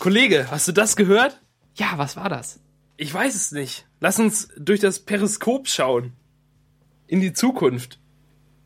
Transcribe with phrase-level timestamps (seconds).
[0.00, 1.42] Kollege, hast du das gehört?
[1.74, 2.58] Ja, was war das?
[2.96, 3.86] Ich weiß es nicht.
[4.00, 6.14] Lass uns durch das Periskop schauen.
[7.06, 8.00] In die Zukunft.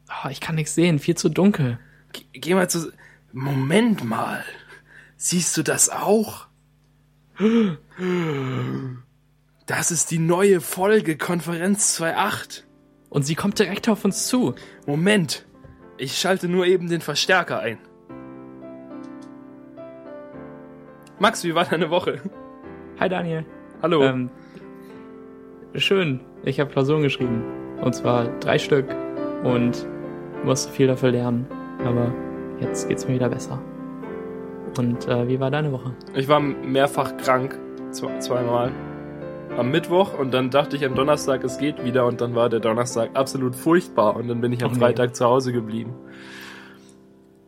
[0.08, 1.80] Oh, ich kann nichts sehen, viel zu dunkel.
[2.12, 2.92] Ge geh mal zu.
[3.32, 4.44] Moment mal.
[5.16, 6.46] Siehst du das auch?
[9.66, 12.62] Das ist die neue Folge Konferenz 2.8.
[13.10, 14.54] Und sie kommt direkt auf uns zu.
[14.86, 15.46] Moment.
[15.98, 17.78] Ich schalte nur eben den Verstärker ein.
[21.18, 22.20] Max, wie war deine Woche?
[22.98, 23.44] Hi Daniel.
[23.82, 24.02] Hallo.
[24.02, 24.30] Ähm,
[25.74, 26.20] schön.
[26.44, 27.42] Ich habe Klausuren geschrieben.
[27.82, 28.86] Und zwar drei Stück.
[29.44, 29.86] Und
[30.44, 31.46] musste viel dafür lernen.
[31.84, 32.12] Aber
[32.60, 33.60] jetzt geht's mir wieder besser.
[34.78, 35.94] Und äh, wie war deine Woche?
[36.14, 37.58] Ich war mehrfach krank.
[37.90, 38.72] Zwei, zweimal.
[39.56, 42.58] Am Mittwoch und dann dachte ich am Donnerstag, es geht wieder und dann war der
[42.58, 44.80] Donnerstag absolut furchtbar und dann bin ich am Oh nee.
[44.80, 45.94] Freitag zu Hause geblieben.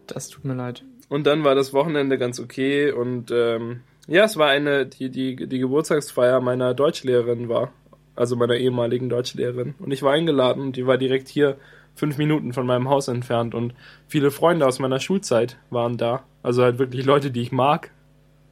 [0.06, 0.84] Das tut mir leid.
[1.08, 5.36] Und dann war das Wochenende ganz okay und ähm, ja, es war eine, die, die,
[5.48, 7.72] die Geburtstagsfeier meiner Deutschlehrerin war,
[8.14, 9.74] also meiner ehemaligen Deutschlehrerin.
[9.78, 11.56] Und ich war eingeladen und die war direkt hier
[11.94, 13.74] fünf Minuten von meinem Haus entfernt und
[14.06, 16.24] viele Freunde aus meiner Schulzeit waren da.
[16.42, 17.90] Also halt wirklich Leute, die ich mag.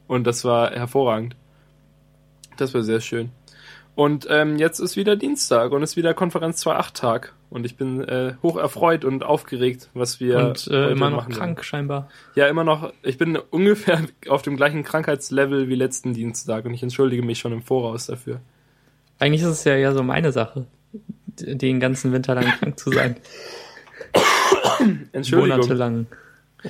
[0.07, 1.35] Und das war hervorragend.
[2.57, 3.31] Das war sehr schön.
[3.95, 7.33] Und ähm, jetzt ist wieder Dienstag und ist wieder Konferenz 2.8 Tag.
[7.55, 11.29] Und ich bin äh, hoch erfreut und aufgeregt, was wir Und äh, immer noch machen
[11.29, 11.37] werden.
[11.39, 12.09] krank scheinbar.
[12.35, 12.91] Ja, immer noch.
[13.01, 17.53] Ich bin ungefähr auf dem gleichen Krankheitslevel wie letzten Dienstag und ich entschuldige mich schon
[17.53, 18.41] im Voraus dafür.
[19.19, 20.65] Eigentlich ist es ja ja so meine Sache,
[21.39, 23.15] den ganzen Winter lang krank zu sein.
[25.13, 25.59] Entschuldigung.
[25.59, 26.07] Monatelang.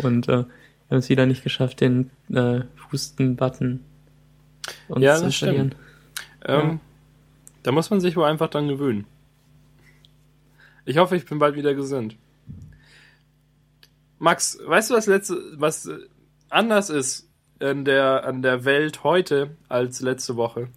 [0.04, 0.46] Und äh, wir
[0.92, 3.84] haben es wieder nicht geschafft, den äh, Husten-Button
[4.90, 5.74] uns Ja, zu installieren.
[6.46, 6.80] Ähm, Ja.
[7.64, 9.06] Da muss man sich wohl einfach dran gewöhnen.
[10.86, 12.16] Ich hoffe, ich bin bald wieder gesund.
[14.20, 15.98] Max, weißt du, was letzte, was äh,
[16.50, 17.28] anders ist
[17.60, 20.70] in der, an der Welt heute als letzte Woche?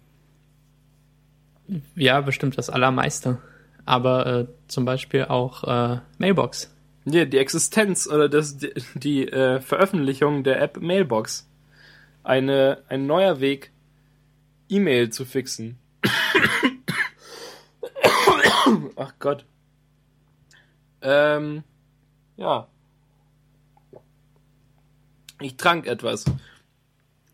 [1.95, 3.37] Ja, bestimmt das Allermeiste.
[3.85, 6.73] Aber äh, zum Beispiel auch äh, Mailbox.
[7.05, 11.47] Ja, die Existenz oder das, die, die äh, Veröffentlichung der App Mailbox.
[12.23, 13.71] Eine, ein neuer Weg,
[14.67, 15.77] E-Mail zu fixen.
[18.95, 19.45] Ach Gott.
[21.01, 21.63] Ähm,
[22.37, 22.67] ja.
[25.41, 26.25] Ich trank etwas.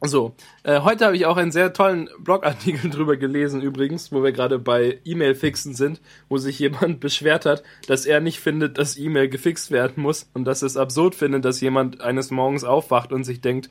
[0.01, 4.31] So, äh, heute habe ich auch einen sehr tollen Blogartikel drüber gelesen, übrigens, wo wir
[4.33, 9.29] gerade bei E-Mail-Fixen sind, wo sich jemand beschwert hat, dass er nicht findet, dass E-Mail
[9.29, 13.41] gefixt werden muss und dass es absurd findet, dass jemand eines Morgens aufwacht und sich
[13.41, 13.69] denkt,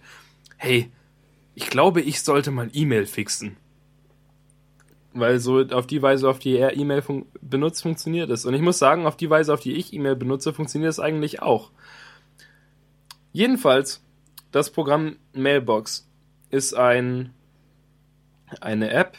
[0.56, 0.90] hey,
[1.54, 3.56] ich glaube, ich sollte mal E-Mail fixen.
[5.14, 8.44] Weil so auf die Weise, auf die er E-Mail fun benutzt, funktioniert es.
[8.44, 11.40] Und ich muss sagen, auf die Weise, auf die ich E-Mail benutze, funktioniert es eigentlich
[11.40, 11.70] auch.
[13.32, 14.02] Jedenfalls,
[14.50, 16.08] das Programm Mailbox
[16.50, 17.32] ist ein,
[18.60, 19.16] eine App,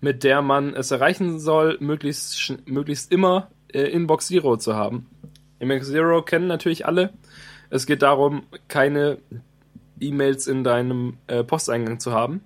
[0.00, 5.08] mit der man es erreichen soll, möglichst, möglichst immer äh, Inbox Zero zu haben.
[5.58, 7.12] Inbox Zero kennen natürlich alle.
[7.70, 9.18] Es geht darum, keine
[10.00, 12.42] E-Mails in deinem äh, Posteingang zu haben,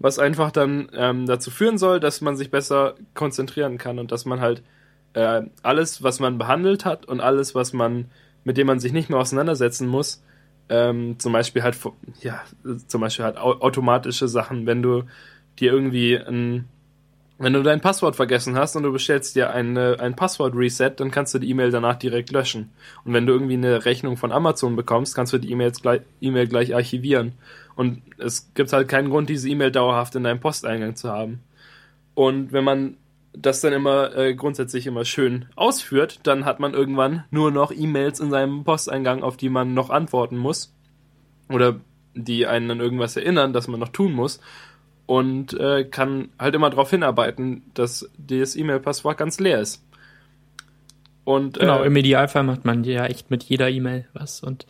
[0.00, 4.24] was einfach dann ähm, dazu führen soll, dass man sich besser konzentrieren kann und dass
[4.24, 4.62] man halt
[5.12, 8.06] äh, alles, was man behandelt hat und alles, was man,
[8.42, 10.24] mit dem man sich nicht mehr auseinandersetzen muss,
[10.70, 11.76] ähm, zum Beispiel halt,
[12.20, 12.40] ja,
[12.86, 15.04] zum Beispiel halt au automatische Sachen, wenn du
[15.58, 16.66] dir irgendwie ein,
[17.42, 21.32] wenn du dein Passwort vergessen hast und du bestellst dir eine, ein Passwort-Reset, dann kannst
[21.32, 22.70] du die E-Mail danach direkt löschen.
[23.04, 26.48] Und wenn du irgendwie eine Rechnung von Amazon bekommst, kannst du die E-Mails gleich, E-Mail
[26.48, 27.32] gleich archivieren.
[27.76, 31.40] Und es gibt halt keinen Grund, diese E-Mail dauerhaft in deinem Posteingang zu haben.
[32.14, 32.98] Und wenn man
[33.32, 38.20] das dann immer äh, grundsätzlich immer schön ausführt, dann hat man irgendwann nur noch E-Mails
[38.20, 40.74] in seinem Posteingang, auf die man noch antworten muss.
[41.48, 41.80] Oder
[42.14, 44.40] die einen an irgendwas erinnern, dass man noch tun muss.
[45.10, 49.82] Und äh, kann halt immer darauf hinarbeiten, dass das E-Mail-Passwort ganz leer ist.
[51.24, 54.66] Und Genau, äh, im Idealfall macht man ja echt mit jeder E-Mail was und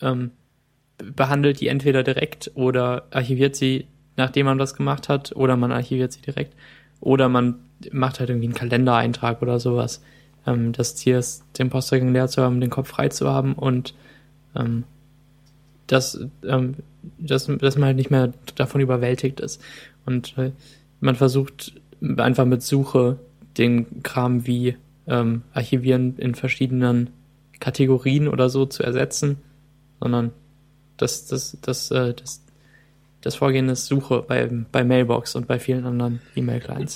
[0.00, 0.30] ähm,
[0.96, 3.86] be- behandelt die entweder direkt oder archiviert sie,
[4.16, 6.54] nachdem man was gemacht hat, oder man archiviert sie direkt.
[7.00, 7.56] Oder man
[7.92, 10.02] macht halt irgendwie einen Kalendereintrag oder sowas.
[10.46, 13.92] Ähm, das Ziel ist, den Posteingang leer zu haben, den Kopf frei zu haben und
[14.56, 14.84] ähm,
[15.88, 16.76] dass, ähm,
[17.18, 19.60] dass, dass man halt nicht mehr davon überwältigt ist.
[20.06, 20.52] Und äh,
[21.00, 21.74] man versucht
[22.16, 23.18] einfach mit Suche
[23.58, 27.10] den Kram wie ähm, Archivieren in verschiedenen
[27.60, 29.38] Kategorien oder so zu ersetzen,
[30.00, 30.32] sondern
[30.96, 32.44] das, das, das, äh, das,
[33.20, 36.94] das Vorgehen ist Suche bei, bei Mailbox und bei vielen anderen E-Mail-Clients?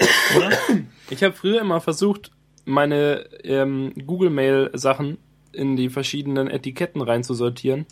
[1.11, 2.33] Ich habe früher immer versucht,
[2.67, 5.17] meine ähm, Google Mail Sachen
[5.53, 7.87] in die verschiedenen Etiketten reinzusortieren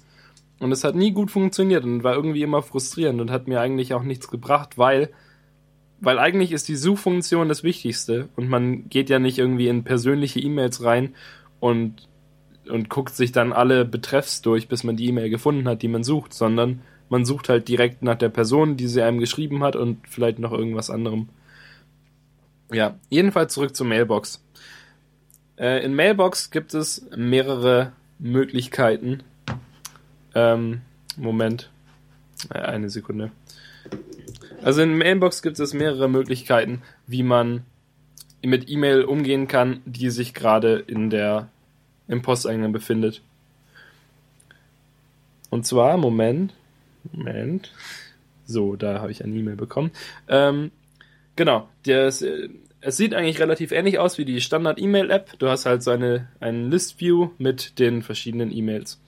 [0.58, 3.94] und es hat nie gut funktioniert und war irgendwie immer frustrierend und hat mir eigentlich
[3.94, 5.11] auch nichts gebracht, weil
[5.99, 10.41] weil eigentlich ist die Suchfunktion das Wichtigste und man geht ja nicht irgendwie in persönliche
[10.41, 11.14] E-Mails rein
[11.61, 12.08] und
[12.69, 16.05] und guckt sich dann alle Betreffs durch, bis man die E-Mail gefunden hat, die man
[16.05, 20.09] sucht, sondern man sucht halt direkt nach der Person, die sie einem geschrieben hat und
[20.09, 21.29] vielleicht noch irgendwas anderem.
[22.73, 24.44] Ja, jedenfalls zurück zur Mailbox.
[25.56, 29.23] Äh, in Mailbox gibt es mehrere Möglichkeiten.
[30.37, 30.83] Ähm,
[31.17, 31.71] Moment.
[32.50, 33.31] Äh, eine Sekunde.
[34.62, 37.65] Also in Mailbox gibt es mehrere Möglichkeiten, wie man
[38.43, 41.49] mit E-Mail umgehen kann, die sich gerade in der
[42.06, 43.23] im Posteingang befindet.
[45.49, 46.53] Und zwar, Moment,
[47.12, 47.73] Moment.
[48.44, 49.91] So, da habe ich eine E-Mail bekommen.
[50.29, 50.71] Ähm,
[51.35, 52.23] genau, das,
[52.81, 55.38] es sieht eigentlich relativ ähnlich aus wie die Standard-E-Mail-App.
[55.38, 59.00] Du hast halt so eine, einen List-View mit den verschiedenen E-Mails.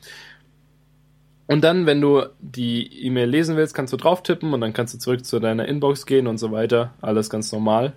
[1.48, 4.92] Und dann, wenn du die E-Mail lesen willst, kannst du drauf tippen und dann kannst
[4.94, 6.92] du zurück zu deiner Inbox gehen und so weiter.
[7.00, 7.94] Alles ganz normal.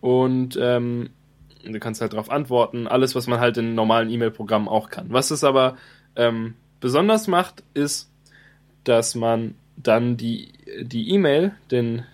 [0.00, 1.10] Und ähm,
[1.64, 2.88] du kannst halt darauf antworten.
[2.88, 5.08] Alles, was man halt in normalen E-Mail-Programmen auch kann.
[5.10, 5.76] Was es aber
[6.16, 8.10] ähm, besonders macht, ist,
[8.84, 10.50] dass man dann die
[10.90, 12.04] E-Mail, den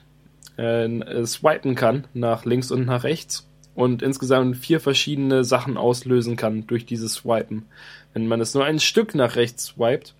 [0.56, 6.66] äh, swipen kann nach links und nach rechts und insgesamt vier verschiedene Sachen auslösen kann
[6.66, 7.66] durch dieses Swipen.
[8.12, 10.14] Wenn man es nur ein Stück nach rechts swipet,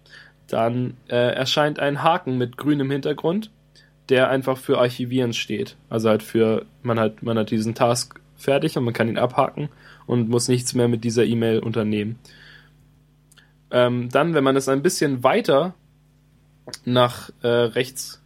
[0.47, 3.51] dann äh, erscheint ein Haken mit grünem Hintergrund,
[4.09, 5.77] der einfach für Archivieren steht.
[5.89, 9.69] Also halt für, man hat, man hat diesen Task fertig und man kann ihn abhaken
[10.07, 12.19] und muss nichts mehr mit dieser E-Mail unternehmen.
[13.71, 15.75] Ähm, dann, wenn man es ein bisschen weiter
[16.85, 18.21] nach äh, rechts,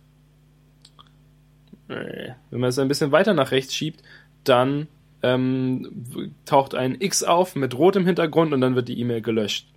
[1.88, 4.02] äh, wenn man es ein bisschen weiter nach rechts schiebt,
[4.44, 4.88] dann
[5.24, 9.68] ähm, taucht ein X auf mit rotem Hintergrund und dann wird die E-Mail gelöscht.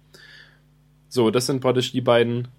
[1.08, 2.50] So, das sind praktisch die beiden,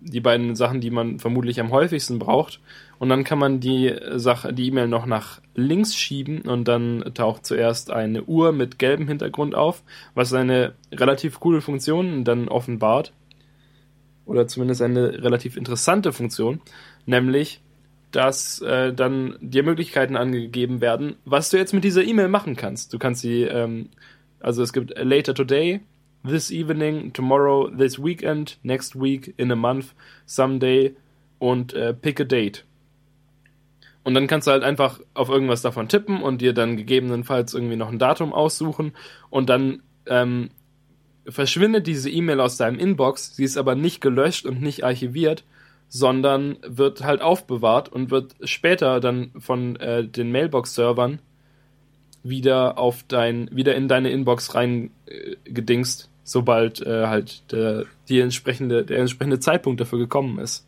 [0.00, 2.60] die beiden Sachen, die man vermutlich am häufigsten braucht.
[2.98, 7.44] Und dann kann man die Sache, die E-Mail noch nach links schieben und dann taucht
[7.44, 9.82] zuerst eine Uhr mit gelbem Hintergrund auf,
[10.14, 13.12] was eine relativ coole Funktion dann offenbart
[14.24, 16.60] oder zumindest eine relativ interessante Funktion,
[17.06, 17.60] nämlich
[18.10, 22.92] dass äh, dann dir Möglichkeiten angegeben werden, was du jetzt mit dieser E-Mail machen kannst.
[22.92, 23.90] Du kannst sie, ähm,
[24.40, 25.80] also es gibt later today,
[26.26, 29.94] this evening, tomorrow, this weekend, next week, in a month,
[30.26, 30.94] someday
[31.38, 32.64] und äh, pick a date.
[34.04, 37.76] Und dann kannst du halt einfach auf irgendwas davon tippen und dir dann gegebenenfalls irgendwie
[37.76, 38.92] noch ein Datum aussuchen
[39.28, 40.50] und dann ähm,
[41.28, 45.44] verschwindet diese E-Mail aus deinem Inbox, sie ist aber nicht gelöscht und nicht archiviert,
[45.88, 51.20] sondern wird halt aufbewahrt und wird später dann von äh, den Mailbox-Servern
[52.22, 58.84] wieder auf dein, wieder in deine Inbox reingedingst, äh, sobald äh, halt der, die entsprechende,
[58.84, 60.66] der entsprechende Zeitpunkt dafür gekommen ist.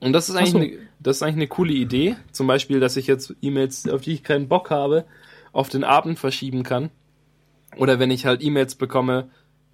[0.00, 0.58] Und das ist eigentlich, so.
[0.58, 2.16] eine, das ist eigentlich eine coole Idee.
[2.30, 5.04] Zum Beispiel, dass ich jetzt E-Mails, auf die ich keinen Bock habe,
[5.52, 6.90] auf den Abend verschieben kann
[7.76, 9.28] oder wenn ich halt E-Mails bekomme,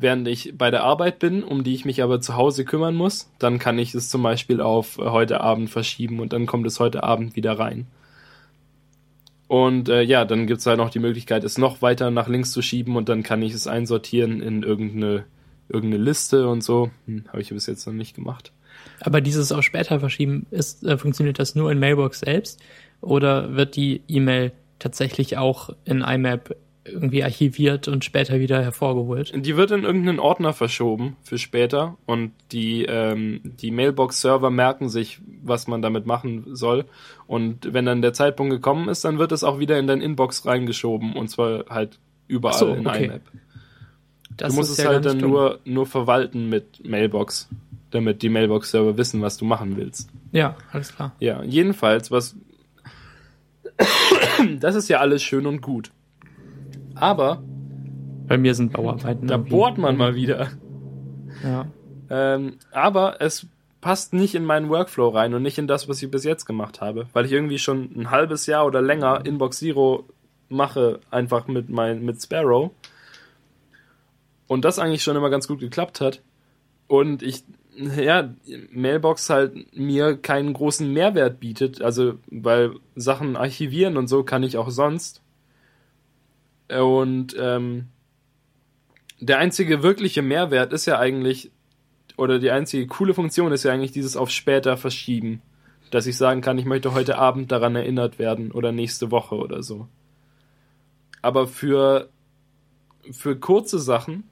[0.05, 3.31] während ich bei der Arbeit bin, um die ich mich aber zu Hause kümmern muss,
[3.39, 6.79] dann kann ich es zum Beispiel auf äh, heute Abend verschieben und dann kommt es
[6.79, 7.87] heute Abend wieder rein.
[9.49, 12.53] Und äh, ja, dann gibt es halt noch die Möglichkeit, es noch weiter nach links
[12.53, 15.25] zu schieben und dann kann ich es einsortieren in irgendeine,
[15.71, 16.91] irgendeine Liste und so.
[17.07, 18.53] Hm, Habe ich bis jetzt noch nicht gemacht.
[19.01, 22.61] Aber dieses auch später verschieben, ist, äh, funktioniert das nur in Mailbox selbst
[23.01, 29.33] oder wird die E-Mail tatsächlich auch in IMAP irgendwie archiviert und später wieder hervorgeholt.
[29.35, 35.21] Die wird in irgendeinen Ordner verschoben für später und die, ähm, die Mailbox-Server merken sich,
[35.43, 36.85] was man damit machen soll.
[37.27, 40.45] Und wenn dann der Zeitpunkt gekommen ist, dann wird es auch wieder in dein Inbox
[40.45, 41.99] reingeschoben und zwar halt
[42.29, 43.07] überall so, in okay.
[43.07, 43.23] IMAP.
[44.37, 47.49] Das du musst es ja halt dann nur, nur verwalten mit Mailbox,
[47.91, 50.11] damit die Mailbox-Server wissen, was du machen willst.
[50.33, 51.15] Ja, alles klar.
[51.21, 52.37] Ja, jedenfalls, was.
[54.61, 55.93] das ist ja alles schön und gut.
[56.95, 57.43] Aber
[58.27, 59.27] bei mir sind Bauarbeiten.
[59.27, 60.51] Da bohrt man mal wieder.
[61.43, 61.67] Ja.
[62.11, 63.47] Ähm, aber es
[63.81, 66.81] passt nicht in meinen Workflow rein und nicht in das, was ich bis jetzt gemacht
[66.81, 70.05] habe, weil ich irgendwie schon ein halbes Jahr oder länger Inbox Zero
[70.49, 72.71] mache, einfach mit mein, mit Sparrow.
[74.47, 76.23] Und das eigentlich schon immer ganz gut geklappt hat.
[76.87, 77.45] Und ich,
[77.77, 78.33] ja,
[78.71, 84.57] Mailbox halt mir keinen großen Mehrwert bietet, also, weil Sachen archivieren und so kann ich
[84.57, 85.24] auch sonst.
[86.69, 87.89] Und ähm,
[89.21, 91.51] der einzige wirkliche Mehrwert ist ja eigentlich,
[92.17, 95.43] oder die einzige coole Funktion ist ja eigentlich dieses auf später verschieben.
[95.91, 99.63] Dass ich sagen kann, ich möchte heute Abend daran erinnert werden oder nächste Woche oder
[99.63, 99.89] so.
[101.23, 102.09] Aber für,
[103.11, 104.25] für kurze Sachen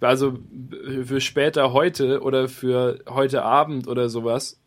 [0.00, 0.38] also
[1.04, 4.60] für später heute oder für heute Abend oder sowas,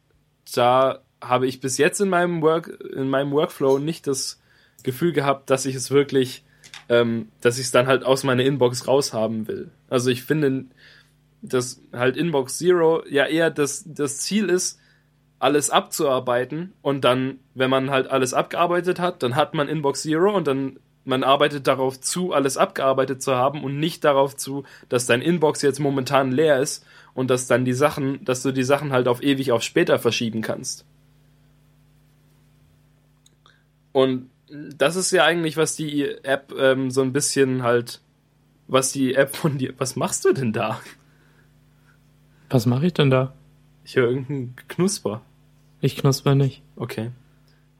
[0.53, 4.41] da habe ich bis jetzt in meinem Work, in meinem Workflow nicht das
[4.83, 6.43] Gefühl gehabt, dass ich es wirklich,
[6.89, 9.71] ähm, dass ich es dann halt aus meiner Inbox raushaben will.
[9.89, 10.65] Also ich finde,
[11.41, 14.79] dass halt Inbox Zero ja eher das, das Ziel ist,
[15.37, 20.35] alles abzuarbeiten und dann, wenn man halt alles abgearbeitet hat, dann hat man Inbox Zero
[20.35, 25.05] und dann man arbeitet darauf zu, alles abgearbeitet zu haben und nicht darauf zu, dass
[25.05, 28.91] dein Inbox jetzt momentan leer ist und dass dann die Sachen, dass du die Sachen
[28.91, 30.85] halt auf ewig auf später verschieben kannst.
[33.91, 38.01] Und das ist ja eigentlich, was die App ähm, so ein bisschen halt,
[38.67, 40.79] was die App von dir, was machst du denn da?
[42.49, 43.33] Was mache ich denn da?
[43.83, 45.21] Ich höre irgendeinen Knusper.
[45.81, 46.61] Ich knusper nicht.
[46.75, 47.11] Okay.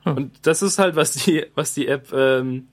[0.04, 0.18] Hm.
[0.18, 2.68] Und das ist halt, was die, was die App ähm,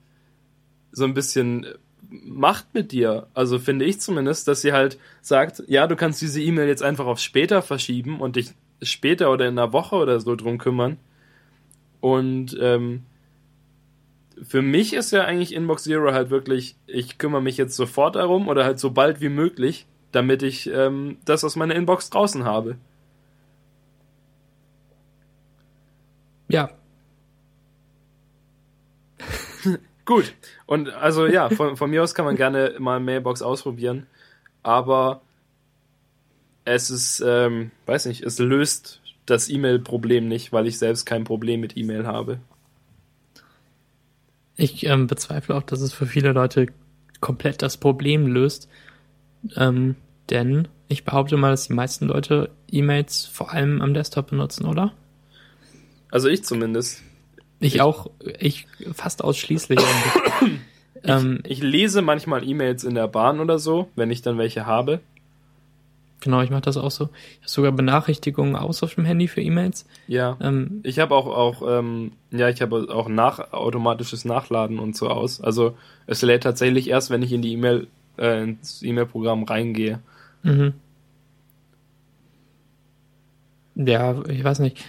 [0.91, 1.65] so ein bisschen
[2.09, 3.27] macht mit dir.
[3.33, 7.05] Also finde ich zumindest, dass sie halt sagt, ja, du kannst diese E-Mail jetzt einfach
[7.05, 8.51] auf später verschieben und dich
[8.81, 10.97] später oder in einer Woche oder so drum kümmern.
[11.99, 13.03] Und ähm,
[14.43, 18.47] für mich ist ja eigentlich Inbox Zero halt wirklich, ich kümmere mich jetzt sofort darum
[18.47, 22.77] oder halt so bald wie möglich, damit ich ähm, das aus meiner Inbox draußen habe.
[26.49, 26.69] Ja.
[30.05, 30.33] Gut.
[30.65, 34.07] Und also ja, von, von mir aus kann man gerne mal Mailbox ausprobieren,
[34.63, 35.21] aber
[36.63, 41.59] es ist, ähm, weiß nicht, es löst das E-Mail-Problem nicht, weil ich selbst kein Problem
[41.59, 42.39] mit E-Mail habe.
[44.57, 46.67] Ich ähm, bezweifle auch, dass es für viele Leute
[47.21, 48.67] komplett das Problem löst.
[49.55, 49.95] Ähm,
[50.29, 54.93] denn ich behaupte mal, dass die meisten Leute E-Mails vor allem am Desktop benutzen, oder?
[56.09, 57.03] Also ich zumindest.
[57.59, 58.09] Ich, ich auch,
[58.39, 59.79] ich fast ausschließlich.
[61.03, 64.65] ich, ähm, ich lese manchmal E-Mails in der Bahn oder so, wenn ich dann welche
[64.65, 65.01] habe.
[66.19, 67.09] Genau, ich mache das auch so.
[67.33, 69.85] Ich habe sogar Benachrichtigungen aus auf dem Handy für E-Mails.
[70.07, 70.37] Ja.
[70.41, 75.09] Ähm, ich habe auch auch ähm, ja, ich habe auch nach automatisches Nachladen und so
[75.09, 75.41] aus.
[75.41, 79.99] Also es lädt tatsächlich erst, wenn ich in die E-Mail äh, ins E-Mail-Programm reingehe.
[80.41, 80.73] Mhm.
[83.75, 84.83] Ja, ich weiß nicht.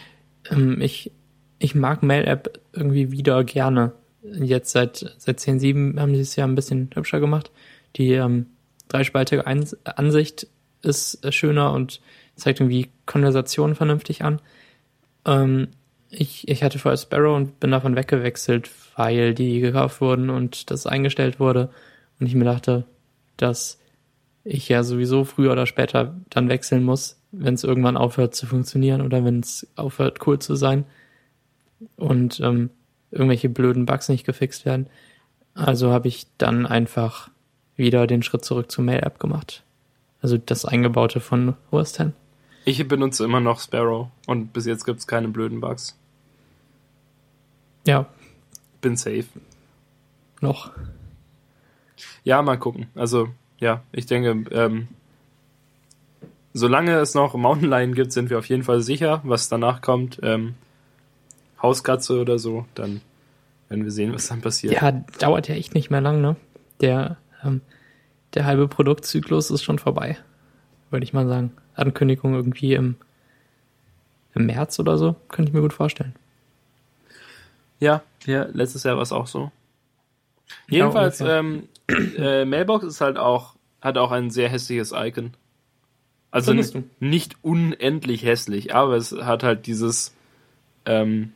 [0.50, 1.12] Ähm, ich
[1.58, 3.92] ich mag Mail-App irgendwie wieder gerne.
[4.23, 7.50] Jetzt seit seit 10.7 haben sie es ja ein bisschen hübscher gemacht.
[7.97, 8.47] Die ähm,
[8.88, 10.47] dreispaltige Ansicht
[10.82, 12.00] ist äh, schöner und
[12.37, 14.40] zeigt irgendwie Konversationen vernünftig an.
[15.26, 15.68] Ähm,
[16.11, 20.87] ich, ich hatte vorher Sparrow und bin davon weggewechselt, weil die gekauft wurden und das
[20.87, 21.70] eingestellt wurde.
[22.18, 22.85] Und ich mir dachte,
[23.37, 23.78] dass
[24.44, 29.02] ich ja sowieso früher oder später dann wechseln muss, wenn es irgendwann aufhört zu funktionieren
[29.02, 30.85] oder wenn es aufhört cool zu sein
[31.97, 32.70] und ähm,
[33.11, 34.88] irgendwelche blöden Bugs nicht gefixt werden.
[35.54, 37.30] Also habe ich dann einfach
[37.76, 39.62] wieder den Schritt zurück zur Mail-App gemacht.
[40.20, 42.12] Also das Eingebaute von OS 10.
[42.64, 45.96] Ich benutze immer noch Sparrow und bis jetzt gibt es keine blöden Bugs.
[47.87, 48.06] Ja.
[48.80, 49.25] Bin safe.
[50.40, 50.72] Noch.
[52.25, 52.88] Ja, mal gucken.
[52.94, 54.88] Also, ja, ich denke, ähm,
[56.52, 59.22] solange es noch Mountain Lion gibt, sind wir auf jeden Fall sicher.
[59.25, 60.54] Was danach kommt, ähm,
[61.62, 63.00] Hauskatze oder so, dann
[63.68, 64.75] werden wir sehen, was dann passiert.
[64.75, 66.37] Ja, dauert ja echt nicht mehr lang, ne?
[66.80, 67.62] Der ähm,
[68.38, 70.16] der halbe Produktzyklus ist schon vorbei,
[70.90, 71.50] würde ich mal sagen.
[71.75, 72.95] Ankündigung irgendwie im,
[74.33, 76.14] im März oder so, könnte ich mir gut vorstellen.
[77.80, 79.50] Ja, ja letztes Jahr war es auch so.
[80.68, 85.33] Jedenfalls, ja, ähm, äh, Mailbox ist halt auch, hat auch ein sehr hässliches Icon.
[86.30, 86.54] Also
[87.00, 90.14] nicht unendlich hässlich, aber es hat halt dieses,
[90.87, 91.33] ähm,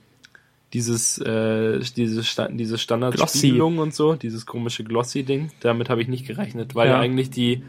[0.72, 6.26] dieses, äh, diese, Sta diese Standardspiegelung und so, dieses komische Glossy-Ding, damit habe ich nicht
[6.26, 6.98] gerechnet, weil ja.
[6.98, 7.62] eigentlich die,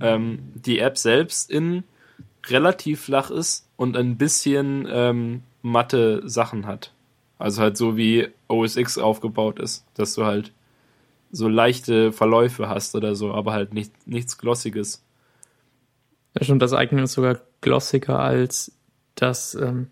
[0.00, 1.84] ähm, die App selbst in
[2.46, 6.92] relativ flach ist und ein bisschen ähm, matte Sachen hat.
[7.38, 10.52] Also halt so wie OS X aufgebaut ist, dass du halt
[11.32, 15.04] so leichte Verläufe hast oder so, aber halt nicht, nichts Glossiges.
[16.34, 18.72] Ja, stimmt, das Icon ist sogar glossiger als
[19.16, 19.88] das ähm,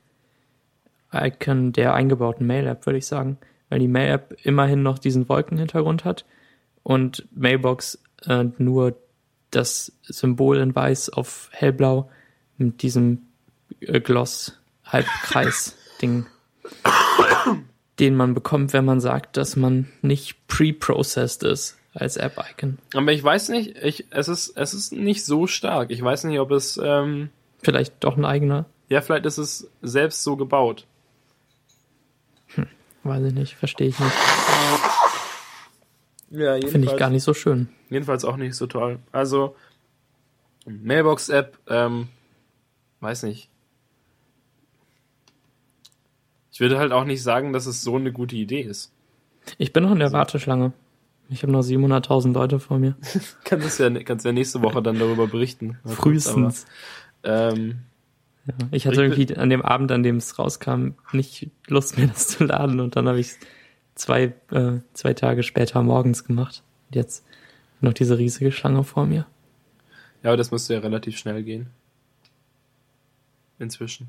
[1.14, 3.38] Icon der eingebauten Mail-App, würde ich sagen.
[3.68, 6.24] Weil die Mail-App immerhin noch diesen Wolkenhintergrund hat
[6.82, 8.96] und Mailbox äh, nur
[9.50, 12.10] das Symbol in weiß auf hellblau
[12.56, 13.26] mit diesem
[13.80, 16.26] äh, Gloss-Halbkreis-Ding,
[17.98, 22.78] den man bekommt, wenn man sagt, dass man nicht pre-processed ist als App-Icon.
[22.94, 25.90] Aber ich weiß nicht, ich, es, ist, es ist nicht so stark.
[25.90, 26.80] Ich weiß nicht, ob es.
[26.82, 27.30] Ähm,
[27.62, 28.66] vielleicht doch ein eigener.
[28.88, 30.86] Ja, vielleicht ist es selbst so gebaut.
[33.04, 34.12] Weiß ich nicht, verstehe ich nicht.
[36.30, 37.68] Ja, Finde ich gar nicht so schön.
[37.90, 38.98] Jedenfalls auch nicht so toll.
[39.12, 39.54] Also,
[40.66, 42.08] Mailbox-App, ähm,
[43.00, 43.50] weiß nicht.
[46.50, 48.92] Ich würde halt auch nicht sagen, dass es so eine gute Idee ist.
[49.58, 50.72] Ich bin noch in der Warteschlange.
[51.28, 52.96] Ich habe noch 700.000 Leute vor mir.
[53.44, 55.78] kannst ja, kannst ja nächste Woche dann darüber berichten.
[55.84, 56.66] Frühestens.
[57.22, 57.80] Aber, ähm,
[58.46, 62.28] ja, ich hatte irgendwie an dem Abend, an dem es rauskam, nicht Lust mir das
[62.28, 63.38] zu laden und dann habe ich es
[63.94, 66.62] zwei, äh, zwei Tage später morgens gemacht.
[66.88, 67.24] Und jetzt
[67.80, 69.26] noch diese riesige Schlange vor mir.
[70.22, 71.68] Ja, aber das müsste ja relativ schnell gehen.
[73.58, 74.08] Inzwischen.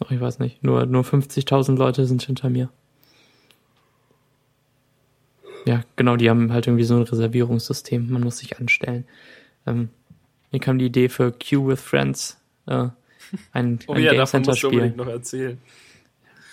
[0.00, 0.62] Ach, ich weiß nicht.
[0.62, 2.70] Nur, nur 50.000 Leute sind hinter mir.
[5.66, 8.10] Ja, genau, die haben halt irgendwie so ein Reservierungssystem.
[8.10, 9.04] Man muss sich anstellen.
[9.66, 9.90] Ähm,
[10.50, 12.40] hier kam die Idee für Queue with Friends.
[12.68, 12.88] Äh,
[13.52, 14.68] ein, oh ein ja, Game Center Spiel.
[14.70, 15.58] unbedingt noch erzählen.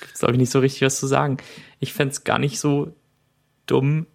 [0.01, 1.37] Gibt's glaube ich nicht so richtig was zu sagen.
[1.79, 2.93] Ich fänd's gar nicht so
[3.65, 4.07] dumm,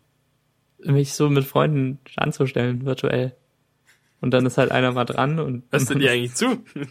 [0.78, 3.34] mich so mit Freunden anzustellen, virtuell.
[4.20, 5.62] Und dann ist halt einer mal dran und.
[5.70, 6.62] Hörst du dir eigentlich zu?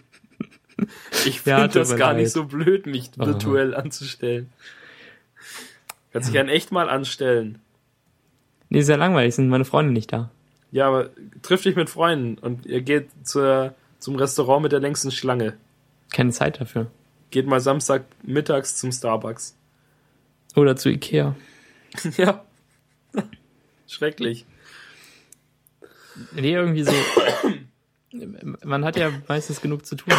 [1.25, 2.21] Ich Ja, finde tut das gar leid.
[2.21, 3.25] nicht so blöd, mich Oh.
[3.25, 4.49] virtuell anzustellen.
[6.13, 7.59] Kannst dich ja in echt mal anstellen.
[8.69, 10.31] Nee, sehr langweilig, sind meine Freunde nicht da.
[10.71, 11.09] Ja, aber
[11.41, 15.57] triff dich mit Freunden und ihr geht zur, zum Restaurant mit der längsten Schlange.
[16.11, 16.87] Keine Zeit dafür.
[17.31, 19.55] Geht mal Samstag mittags zum Starbucks.
[20.55, 21.35] Oder zu Ikea.
[22.17, 22.43] ja.
[23.87, 24.45] Schrecklich.
[26.33, 26.91] Nee, irgendwie so.
[28.63, 30.13] Man hat ja meistens genug zu tun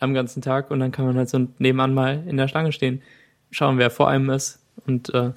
[0.00, 3.02] am ganzen Tag und dann kann man halt so nebenan mal in der Schlange stehen,
[3.50, 5.32] schauen, wer vor einem ist und äh,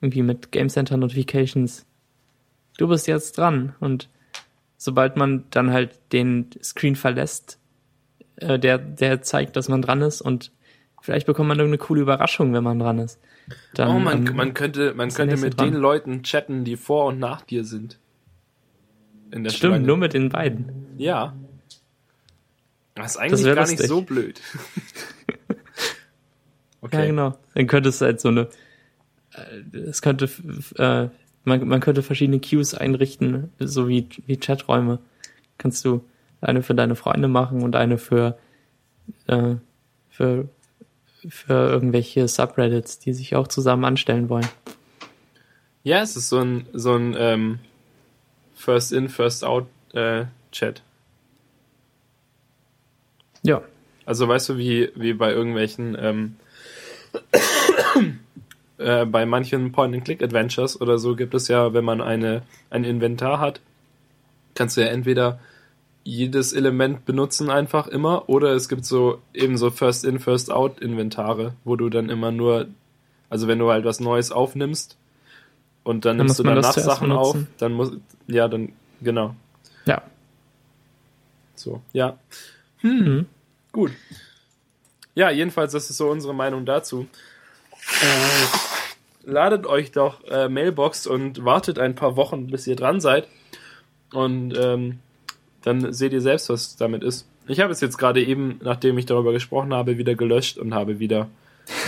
[0.00, 1.86] irgendwie mit Game Center Notifications.
[2.76, 4.08] Du bist jetzt dran und
[4.78, 7.58] sobald man dann halt den Screen verlässt,
[8.36, 10.52] äh, der der zeigt, dass man dran ist und
[11.02, 13.20] vielleicht bekommt man irgendeine coole Überraschung, wenn man dran ist.
[13.74, 15.72] Dann, oh, man, ähm, man könnte, man könnte mit dran.
[15.72, 17.98] den Leuten chatten, die vor und nach dir sind.
[19.30, 19.86] In der stimmt, Schlange.
[19.86, 20.86] nur mit den beiden.
[20.96, 21.34] Ja.
[22.94, 23.88] Das ist eigentlich wär gar nicht lustig.
[23.88, 24.40] so blöd.
[26.80, 26.98] okay.
[27.00, 27.38] Ja, genau.
[27.54, 28.48] Dann könnte es halt so eine,
[29.32, 30.28] äh, es könnte,
[30.76, 31.08] äh,
[31.48, 34.98] man, man könnte verschiedene Queues einrichten, so wie, wie Chaträume.
[35.56, 36.04] Kannst du
[36.40, 38.38] eine für deine Freunde machen und eine für,
[39.26, 39.54] äh,
[40.10, 40.48] für,
[41.28, 44.46] für irgendwelche Subreddits, die sich auch zusammen anstellen wollen.
[45.82, 47.58] Ja, es ist so ein, so ein ähm,
[48.54, 50.82] First in, First out äh, Chat.
[53.42, 53.62] Ja.
[54.04, 56.36] Also weißt du, wie, wie bei irgendwelchen, ähm,
[58.78, 63.60] äh, bei manchen Point-and-Click-Adventures oder so gibt es ja, wenn man eine, ein Inventar hat,
[64.54, 65.38] kannst du ja entweder
[66.04, 71.90] jedes Element benutzen einfach immer oder es gibt so eben so First-in, First-out-Inventare, wo du
[71.90, 72.66] dann immer nur,
[73.28, 74.96] also wenn du halt was Neues aufnimmst
[75.84, 77.92] und dann Dann nimmst du danach Sachen auf, dann muss,
[78.26, 79.34] ja, dann, genau,
[79.84, 80.02] Ja.
[81.56, 82.16] so, ja.
[82.82, 83.26] Mhm.
[83.72, 83.92] Gut.
[85.14, 87.06] Ja, jedenfalls, das ist so unsere Meinung dazu.
[88.02, 88.67] Äh,
[89.28, 93.28] ladet euch doch äh, Mailbox und wartet ein paar Wochen, bis ihr dran seid.
[94.12, 94.98] Und ähm,
[95.62, 97.28] dann seht ihr selbst, was damit ist.
[97.46, 100.98] Ich habe es jetzt gerade eben, nachdem ich darüber gesprochen habe, wieder gelöscht und habe
[100.98, 101.28] wieder,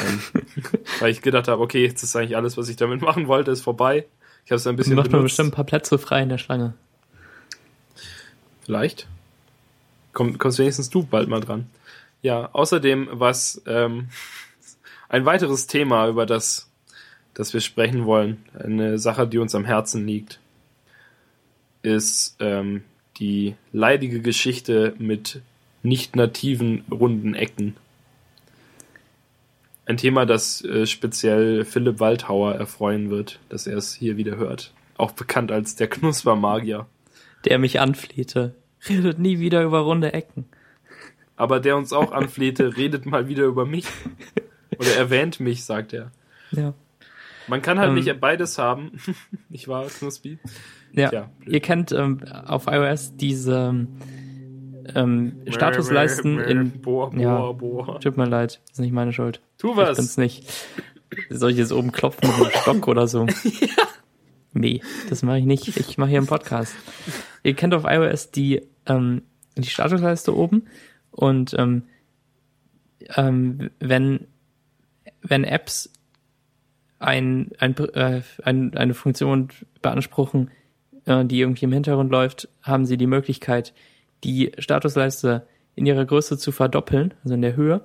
[0.06, 0.42] ähm,
[1.00, 3.62] weil ich gedacht habe, okay, jetzt ist eigentlich alles, was ich damit machen wollte, ist
[3.62, 4.06] vorbei.
[4.44, 6.74] Ich habe es ein bisschen macht man bestimmt ein paar Plätze frei in der Schlange.
[8.62, 9.06] Vielleicht.
[10.12, 11.68] Komm, kommst wenigstens du bald mal dran.
[12.22, 14.08] Ja, außerdem, was ähm,
[15.08, 16.69] ein weiteres Thema, über das,
[17.34, 20.40] das wir sprechen wollen, eine Sache, die uns am Herzen liegt,
[21.82, 22.82] ist ähm,
[23.18, 25.40] die leidige Geschichte mit
[25.82, 27.76] nicht nativen runden Ecken.
[29.86, 34.72] Ein Thema, das äh, speziell Philipp Waldhauer erfreuen wird, dass er es hier wieder hört.
[34.96, 36.86] Auch bekannt als der Knuspermagier.
[37.44, 38.54] Der mich anflehte.
[38.88, 40.46] Redet nie wieder über runde Ecken.
[41.36, 43.86] aber der uns auch anflehte, redet mal wieder über mich.
[44.78, 46.12] Oder erwähnt mich, sagt er.
[46.50, 46.74] Ja.
[47.50, 47.96] Man kann halt Ähm.
[47.96, 48.92] nicht beides haben.
[49.48, 50.38] nicht wahr, Knuspi?
[50.92, 53.86] Ja, Tja, ihr kennt ähm, auf iOS diese
[54.94, 56.80] ähm, Statusleisten in.
[56.80, 57.52] Boah, boah, ja.
[57.52, 58.00] boah.
[58.00, 59.40] Tut mir leid, ist nicht meine Schuld.
[59.58, 59.96] Tu Ich was.
[59.96, 60.50] bin's nicht.
[61.28, 63.26] Soll ich jetzt oben klopfen mit einem Stock oder so?
[64.52, 65.76] Nee, das mache ich nicht.
[65.76, 66.74] Ich mache hier einen Podcast.
[67.44, 69.22] Ihr kennt auf iOS die, ähm,
[69.56, 70.64] die Statusleiste oben
[71.12, 71.84] und ähm,
[73.14, 74.26] ähm, wenn,
[75.22, 75.92] wenn Apps
[77.00, 79.48] ein, ein, äh, ein, eine Funktion
[79.82, 80.50] beanspruchen,
[81.06, 83.72] äh, die irgendwie im Hintergrund läuft, haben sie die Möglichkeit,
[84.22, 87.80] die Statusleiste in ihrer Größe zu verdoppeln, also in der Höhe,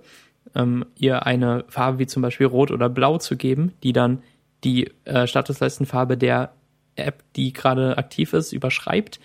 [0.54, 4.22] ähm, ihr eine Farbe wie zum Beispiel Rot oder Blau zu geben, die dann
[4.64, 6.52] die äh, Statusleistenfarbe der
[6.96, 9.20] App, die gerade aktiv ist, überschreibt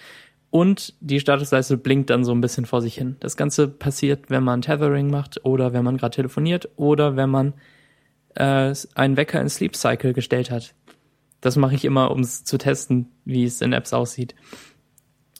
[0.50, 3.16] Und die Statusleiste blinkt dann so ein bisschen vor sich hin.
[3.20, 7.55] Das Ganze passiert, wenn man Tethering macht oder wenn man gerade telefoniert oder wenn man
[8.34, 10.74] äh, einen Wecker in Sleep Cycle gestellt hat.
[11.40, 14.34] Das mache ich immer, um es zu testen, wie es in Apps aussieht.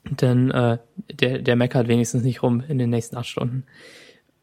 [0.05, 0.79] Denn äh,
[1.13, 3.65] der, der meckert wenigstens nicht rum in den nächsten acht Stunden.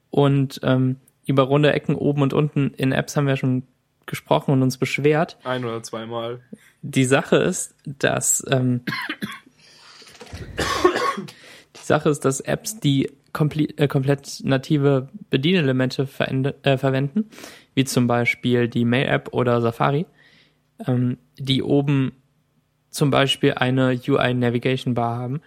[0.10, 3.64] Und ähm, über runde Ecken oben und unten in Apps haben wir schon
[4.06, 5.38] gesprochen und uns beschwert.
[5.44, 6.42] Ein oder zweimal.
[6.82, 8.82] Die Sache ist, dass ähm,
[11.88, 16.08] Sache ist, dass Apps, die komplett, äh, komplett native Bedienelemente
[16.64, 17.30] äh, verwenden,
[17.76, 20.06] wie zum Beispiel die Mail-App oder Safari,
[20.88, 22.14] ähm, die oben
[22.90, 25.42] zum Beispiel eine UI Navigation Bar haben,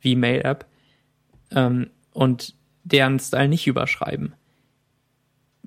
[0.00, 0.66] wie Mail-App,
[1.52, 4.34] ähm, und deren Style nicht überschreiben.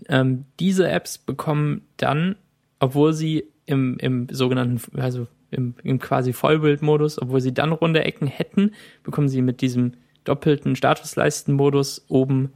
[0.09, 2.35] Ähm, diese Apps bekommen dann,
[2.79, 8.27] obwohl sie im, im sogenannten, also im, im quasi Vollbildmodus, obwohl sie dann runde Ecken
[8.27, 8.71] hätten,
[9.03, 12.53] bekommen sie mit diesem doppelten Statusleistenmodus oben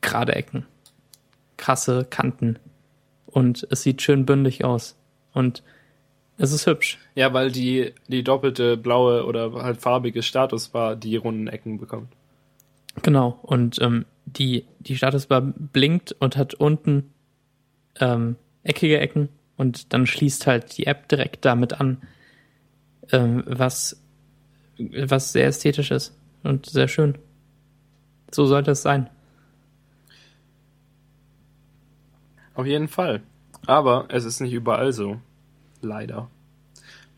[0.00, 0.66] gerade Ecken.
[1.56, 2.58] Krasse Kanten.
[3.26, 4.96] Und es sieht schön bündig aus.
[5.32, 5.62] Und
[6.38, 6.98] es ist hübsch.
[7.14, 12.12] Ja, weil die, die doppelte blaue oder halt farbige Statusbar die runden Ecken bekommt.
[13.02, 13.38] Genau.
[13.42, 17.12] Und ähm, die, die Statusbar blinkt und hat unten
[18.00, 22.02] ähm, eckige Ecken und dann schließt halt die App direkt damit an,
[23.10, 24.00] ähm, was,
[24.78, 27.16] was sehr ästhetisch ist und sehr schön.
[28.30, 29.08] So sollte es sein.
[32.54, 33.22] Auf jeden Fall.
[33.66, 35.18] Aber es ist nicht überall so.
[35.80, 36.28] Leider.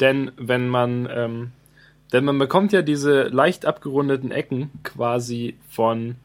[0.01, 1.53] Denn wenn man, ähm,
[2.13, 6.17] denn man bekommt ja diese leicht abgerundeten Ecken quasi von,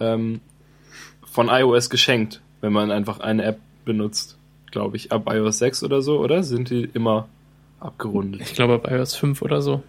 [0.00, 0.40] ähm,
[1.24, 4.36] von iOS geschenkt, wenn man einfach eine App benutzt
[4.76, 6.42] glaube ich, ab iOS 6 oder so, oder?
[6.42, 7.28] Sind die immer
[7.80, 8.42] abgerundet?
[8.42, 9.82] Ich glaube ab iOS 5 oder so.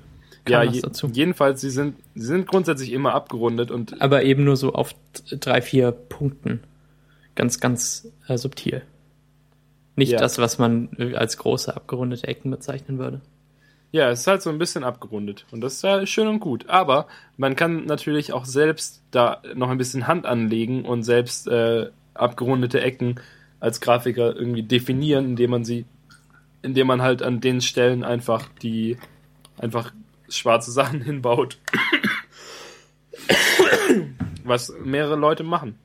[0.49, 0.81] Ja, je,
[1.13, 4.01] jedenfalls, sie sind, sie sind grundsätzlich immer abgerundet und.
[4.01, 4.95] Aber eben nur so auf
[5.39, 6.61] drei, vier Punkten.
[7.35, 8.81] Ganz, ganz äh, subtil.
[9.95, 10.19] Nicht ja.
[10.19, 13.21] das, was man als große abgerundete Ecken bezeichnen würde.
[13.91, 15.45] Ja, es ist halt so ein bisschen abgerundet.
[15.51, 16.69] Und das ist ja schön und gut.
[16.69, 17.07] Aber
[17.37, 22.81] man kann natürlich auch selbst da noch ein bisschen Hand anlegen und selbst äh, abgerundete
[22.81, 23.19] Ecken
[23.59, 25.85] als Grafiker irgendwie definieren, indem man sie,
[26.61, 28.97] indem man halt an den Stellen einfach die,
[29.57, 29.93] einfach
[30.29, 31.57] schwarze Sachen hinbaut.
[34.43, 35.77] Was mehrere Leute machen.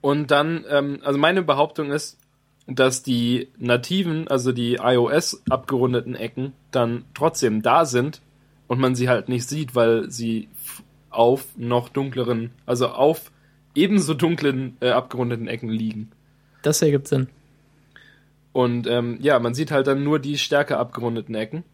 [0.00, 2.18] Und dann, ähm, also meine Behauptung ist,
[2.66, 8.20] dass die nativen, also die iOS abgerundeten Ecken dann trotzdem da sind
[8.68, 10.48] und man sie halt nicht sieht, weil sie
[11.10, 13.32] auf noch dunkleren, also auf
[13.74, 16.10] ebenso dunklen äh, abgerundeten Ecken liegen.
[16.62, 17.28] Das ergibt Sinn.
[18.52, 21.64] Und ähm, ja, man sieht halt dann nur die stärker abgerundeten Ecken.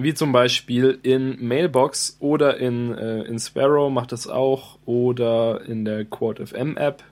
[0.00, 5.84] Wie zum Beispiel in Mailbox oder in, äh, in Sparrow macht das auch oder in
[5.84, 7.02] der Quad FM App.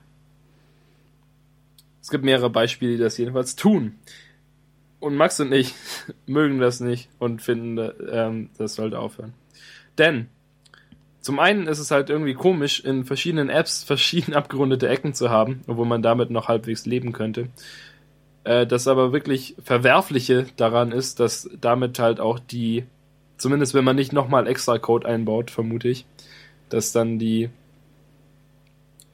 [2.01, 3.95] Es gibt mehrere Beispiele, die das jedenfalls tun.
[5.01, 5.73] Und Max und ich
[6.27, 9.33] mögen das nicht und finden, ähm, das sollte aufhören.
[9.97, 10.27] Denn
[11.19, 15.59] zum einen ist es halt irgendwie komisch, in verschiedenen Apps verschieden abgerundete Ecken zu haben,
[15.67, 17.49] obwohl man damit noch halbwegs leben könnte.
[18.47, 22.85] Äh, das aber wirklich Verwerfliche daran ist, dass damit halt auch die,
[23.37, 26.05] zumindest wenn man nicht nochmal extra Code einbaut, vermute ich,
[26.69, 27.49] dass dann die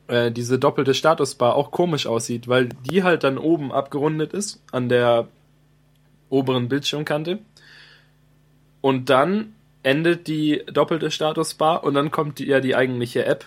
[0.08, 4.88] äh, diese doppelte Statusbar auch komisch aussieht, weil die halt dann oben abgerundet ist an
[4.88, 5.28] der
[6.30, 7.39] oberen Bildschirmkante.
[8.82, 13.46] Und dann endet die doppelte Statusbar und dann kommt die, ja die eigentliche App.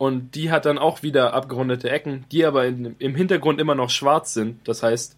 [0.00, 3.90] Und die hat dann auch wieder abgerundete Ecken, die aber in, im Hintergrund immer noch
[3.90, 4.66] schwarz sind.
[4.66, 5.14] Das heißt,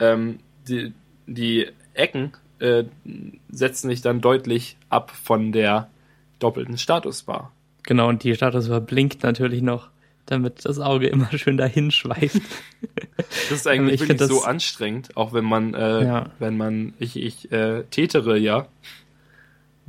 [0.00, 0.94] ähm, die,
[1.26, 2.84] die Ecken äh,
[3.50, 5.90] setzen sich dann deutlich ab von der
[6.38, 7.52] doppelten Statusbar.
[7.82, 9.90] Genau, und die Statusbar blinkt natürlich noch,
[10.24, 12.40] damit das Auge immer schön dahin schweift.
[13.28, 16.30] Das ist eigentlich wirklich so anstrengend, auch wenn man, äh, ja.
[16.38, 18.68] wenn man, ich, ich äh, tätere ja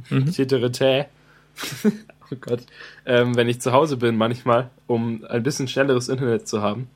[0.10, 0.30] mhm.
[2.32, 2.62] oh Gott,
[3.06, 6.88] ähm, wenn ich zu Hause bin manchmal, um ein bisschen schnelleres Internet zu haben.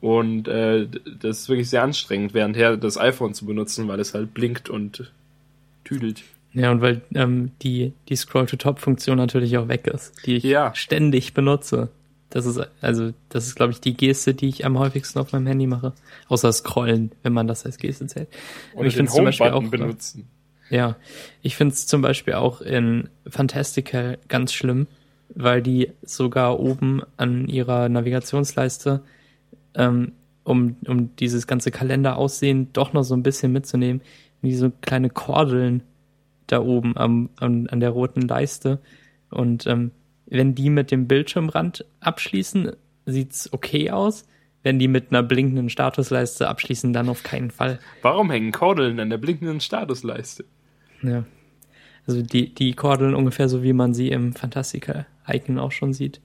[0.00, 0.86] Und äh,
[1.20, 5.12] das ist wirklich sehr anstrengend, währendher das iPhone zu benutzen, weil es halt blinkt und
[5.84, 6.22] tüdelt.
[6.52, 10.74] Ja, und weil ähm, die, die Scroll-to-Top-Funktion natürlich auch weg ist, die ich ja.
[10.74, 11.88] ständig benutze.
[12.30, 15.46] Das ist, also, das ist, glaube ich, die Geste, die ich am häufigsten auf meinem
[15.46, 15.94] Handy mache.
[16.28, 18.28] Außer Scrollen, wenn man das als Geste zählt.
[18.74, 20.28] Und ich finde zum Beispiel auch benutzen.
[20.70, 20.96] Ja,
[21.42, 24.86] ich finde es zum Beispiel auch in Fantastical ganz schlimm,
[25.34, 29.02] weil die sogar oben an ihrer Navigationsleiste,
[29.74, 30.12] ähm,
[30.44, 34.02] um, um dieses ganze Kalenderaussehen doch noch so ein bisschen mitzunehmen,
[34.42, 35.82] wie so kleine Kordeln
[36.46, 38.78] da oben am, an, an der roten Leiste.
[39.30, 39.90] Und ähm,
[40.26, 42.72] wenn die mit dem Bildschirmrand abschließen,
[43.06, 44.26] sieht's okay aus.
[44.62, 47.78] Wenn die mit einer blinkenden Statusleiste abschließen, dann auf keinen Fall.
[48.02, 50.44] Warum hängen Kordeln an der blinkenden Statusleiste?
[51.02, 51.24] Ja.
[52.06, 56.20] Also die, die Kordeln ungefähr so, wie man sie im Fantastica-Icon auch schon sieht.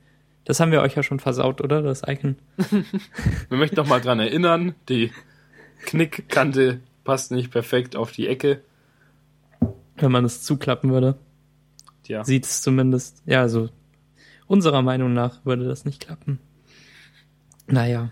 [0.45, 1.81] Das haben wir euch ja schon versaut, oder?
[1.81, 2.37] Das Icon.
[3.49, 5.11] Wir möchten noch mal dran erinnern, die
[5.85, 8.61] Knickkante passt nicht perfekt auf die Ecke.
[9.97, 11.17] Wenn man es zuklappen würde,
[12.03, 13.21] Tja, sieht es zumindest.
[13.25, 13.69] Ja, also
[14.47, 16.39] unserer Meinung nach würde das nicht klappen.
[17.67, 18.11] Naja.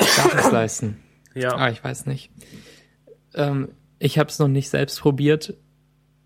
[0.00, 0.96] Statusleisten.
[1.34, 1.54] ja.
[1.54, 2.30] Ah, ich weiß nicht.
[3.34, 3.68] Ähm,
[4.02, 5.54] ich habe es noch nicht selbst probiert,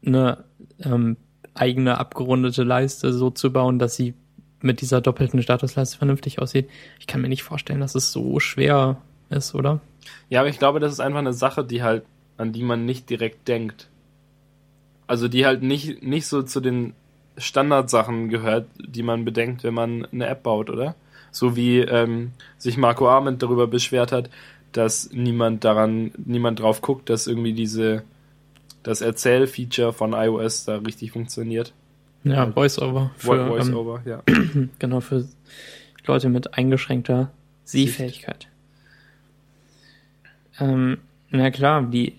[0.05, 0.45] eine
[0.83, 1.19] ähm,
[1.53, 4.15] eigene abgerundete Leiste so zu bauen, dass sie
[4.62, 6.71] mit dieser doppelten Statusleiste vernünftig aussieht.
[6.99, 8.97] Ich kann mir nicht vorstellen, dass es so schwer
[9.29, 9.81] ist, oder?
[10.31, 12.05] Ja, aber ich glaube, das ist einfach eine Sache, die halt,
[12.39, 13.89] an die man nicht direkt denkt.
[15.07, 16.95] Also die halt nicht, nicht so zu den
[17.37, 20.95] Standardsachen gehört, die man bedenkt, wenn man eine App baut, oder?
[21.31, 24.31] So wie ähm, sich Marco Arment darüber beschwert hat,
[24.77, 28.03] dass niemand daran, niemand drauf guckt, dass irgendwie diese
[28.83, 31.73] das Erzählfeature von iOS da richtig funktioniert.
[32.23, 33.11] Ja, Voice-Over.
[33.17, 34.23] für, ähm, Voice-over, ja.
[34.79, 35.27] Genau, für
[36.07, 37.31] Leute mit eingeschränkter
[37.65, 38.49] Sehfähigkeit.
[40.61, 40.99] Ähm,
[41.31, 42.15] na klar, die,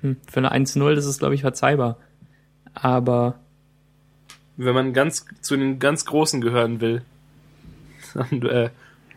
[0.00, 1.98] hm, für eine 1.0 ist es, glaube ich, verzeihbar.
[2.74, 3.36] Aber
[4.56, 7.02] Wenn man ganz zu den ganz Großen gehören will,
[8.14, 8.70] dann äh,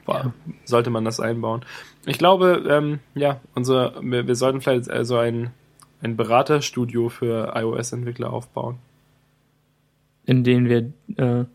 [0.05, 1.65] boah, sollte man das einbauen.
[2.05, 5.51] Ich glaube, ähm, ja, unser, wir, wir sollten vielleicht also ein,
[6.01, 8.77] ein Beraterstudio für iOS-Entwickler aufbauen.
[10.25, 11.45] in denen wir, äh,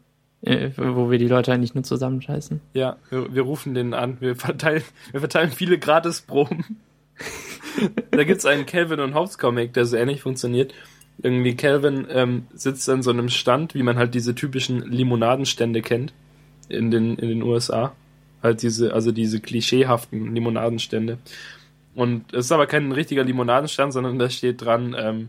[0.43, 2.61] äh, wo wir die Leute eigentlich nur zusammenscheißen.
[2.75, 4.83] Ja, wir, wir rufen den an, wir verteilen,
[5.13, 6.77] wir verteilen viele Gratisproben.
[8.11, 10.75] da gibt's einen Calvin und Hobbes Comic, der so ähnlich funktioniert.
[11.23, 16.15] Irgendwie Calvin ähm, sitzt an so einem Stand, wie man halt diese typischen Limonadenstände kennt
[16.69, 17.93] in den, in den USA.
[18.43, 21.19] Halt diese, also diese klischeehaften Limonadenstände.
[21.95, 25.29] Und es ist aber kein richtiger Limonadenstand, sondern da steht dran, ähm,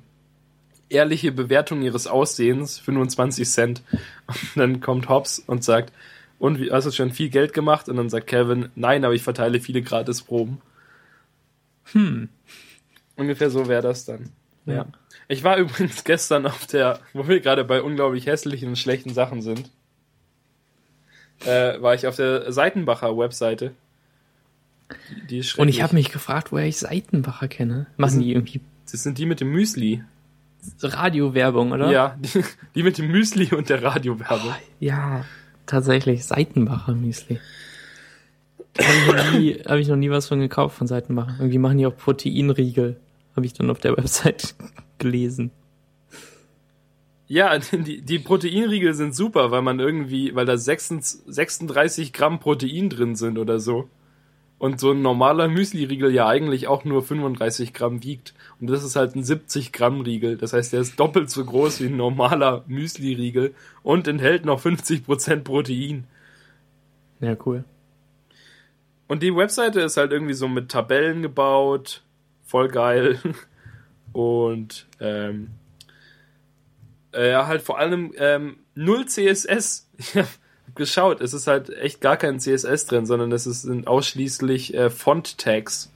[0.89, 3.81] ehrliche Bewertung ihres Aussehens, 25 Cent.
[4.27, 5.91] Und dann kommt Hobbs und sagt,
[6.39, 7.87] und wie, hast du schon viel Geld gemacht?
[7.87, 10.59] Und dann sagt Kevin, nein, aber ich verteile viele Gratisproben.
[11.91, 12.29] Hm.
[13.15, 14.29] Ungefähr so wäre das dann.
[14.65, 14.73] Ja.
[14.73, 14.85] Ja.
[15.27, 19.41] Ich war übrigens gestern auf der, wo wir gerade bei unglaublich hässlichen und schlechten Sachen
[19.41, 19.69] sind,
[21.45, 23.71] äh, war ich auf der Seitenbacher Webseite.
[25.29, 27.87] Die- ist Und ich habe mich gefragt, woher ich Seitenbacher kenne.
[27.97, 30.03] Machen die irgendwie Das sind die mit dem Müsli.
[30.81, 31.89] Radiowerbung, oder?
[31.91, 32.43] Ja, die,
[32.75, 34.53] die mit dem Müsli und der Radiowerbung.
[34.79, 35.25] Ja,
[35.65, 36.25] tatsächlich.
[36.25, 37.39] Seitenbacher Müsli.
[38.73, 41.35] Da habe ich, noch nie- hab ich noch nie was von gekauft von Seitenbacher.
[41.39, 42.97] Irgendwie machen die auch Proteinriegel.
[43.35, 44.55] Habe ich dann auf der Website
[44.97, 45.51] gelesen.
[47.31, 52.89] Ja, die, die Proteinriegel sind super, weil man irgendwie, weil da 36 36 Gramm Protein
[52.89, 53.87] drin sind oder so.
[54.57, 58.33] Und so ein normaler Müsli-Riegel ja eigentlich auch nur 35 Gramm wiegt.
[58.59, 60.35] Und das ist halt ein 70 Gramm Riegel.
[60.35, 65.05] Das heißt, der ist doppelt so groß wie ein normaler Müsli-Riegel und enthält noch 50
[65.05, 66.03] Prozent Protein.
[67.21, 67.63] Ja, cool.
[69.07, 72.03] Und die Webseite ist halt irgendwie so mit Tabellen gebaut.
[72.43, 73.19] Voll geil.
[74.11, 75.51] Und ähm,
[77.11, 79.87] äh, halt vor allem ähm, null CSS.
[79.97, 80.27] Ich hab
[80.75, 85.91] geschaut, es ist halt echt gar kein CSS drin, sondern es sind ausschließlich äh, Font-Tags.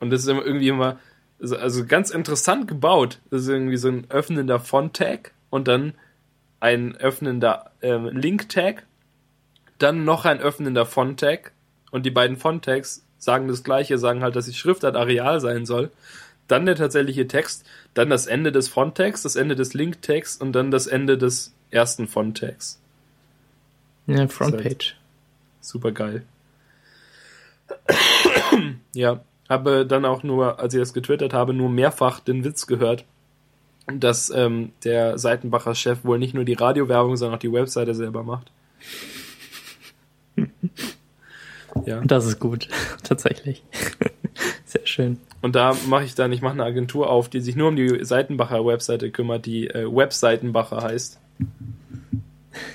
[0.00, 0.98] Und das ist immer irgendwie immer,
[1.40, 3.20] also, also ganz interessant gebaut.
[3.30, 5.94] Das ist irgendwie so ein öffnender Font-Tag und dann
[6.60, 8.84] ein öffnender ähm, Link-Tag,
[9.78, 11.52] dann noch ein öffnender Font-Tag
[11.90, 15.90] und die beiden Font-Tags sagen das gleiche, sagen halt, dass die Schriftart Areal sein soll.
[16.48, 20.70] Dann der tatsächliche Text, dann das Ende des Font-Tags, das Ende des Link-Tags und dann
[20.70, 22.80] das Ende des ersten Font-Tags.
[24.08, 24.96] Ja, Frontpage.
[25.60, 26.24] Super geil.
[28.94, 33.04] ja, habe dann auch nur, als ich das getwittert habe, nur mehrfach den Witz gehört,
[33.86, 38.22] dass ähm, der Seitenbacher Chef wohl nicht nur die Radiowerbung, sondern auch die Webseite selber
[38.22, 38.50] macht.
[41.84, 42.00] ja.
[42.00, 42.68] Das ist gut.
[43.02, 43.62] Tatsächlich.
[44.64, 45.18] Sehr schön.
[45.40, 48.04] Und da mache ich dann, ich mache eine Agentur auf, die sich nur um die
[48.04, 51.20] Seitenbacher Webseite kümmert, die äh, Webseitenbacher heißt.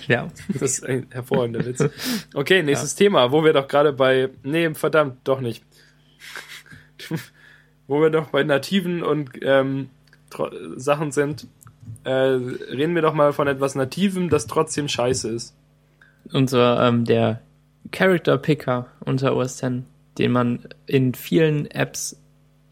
[0.07, 0.29] Ja.
[0.47, 1.83] Das ist ein hervorragender Witz.
[2.33, 4.29] Okay, nächstes Thema, wo wir doch gerade bei.
[4.43, 5.63] Nee, verdammt, doch nicht.
[7.87, 9.89] wo wir doch bei nativen und ähm,
[10.77, 11.47] Sachen sind,
[12.05, 15.55] äh, reden wir doch mal von etwas Nativem, das trotzdem scheiße ist.
[16.31, 17.41] Unser, ähm, der
[17.91, 19.83] Character Picker unter OS X,
[20.17, 22.17] den man in vielen Apps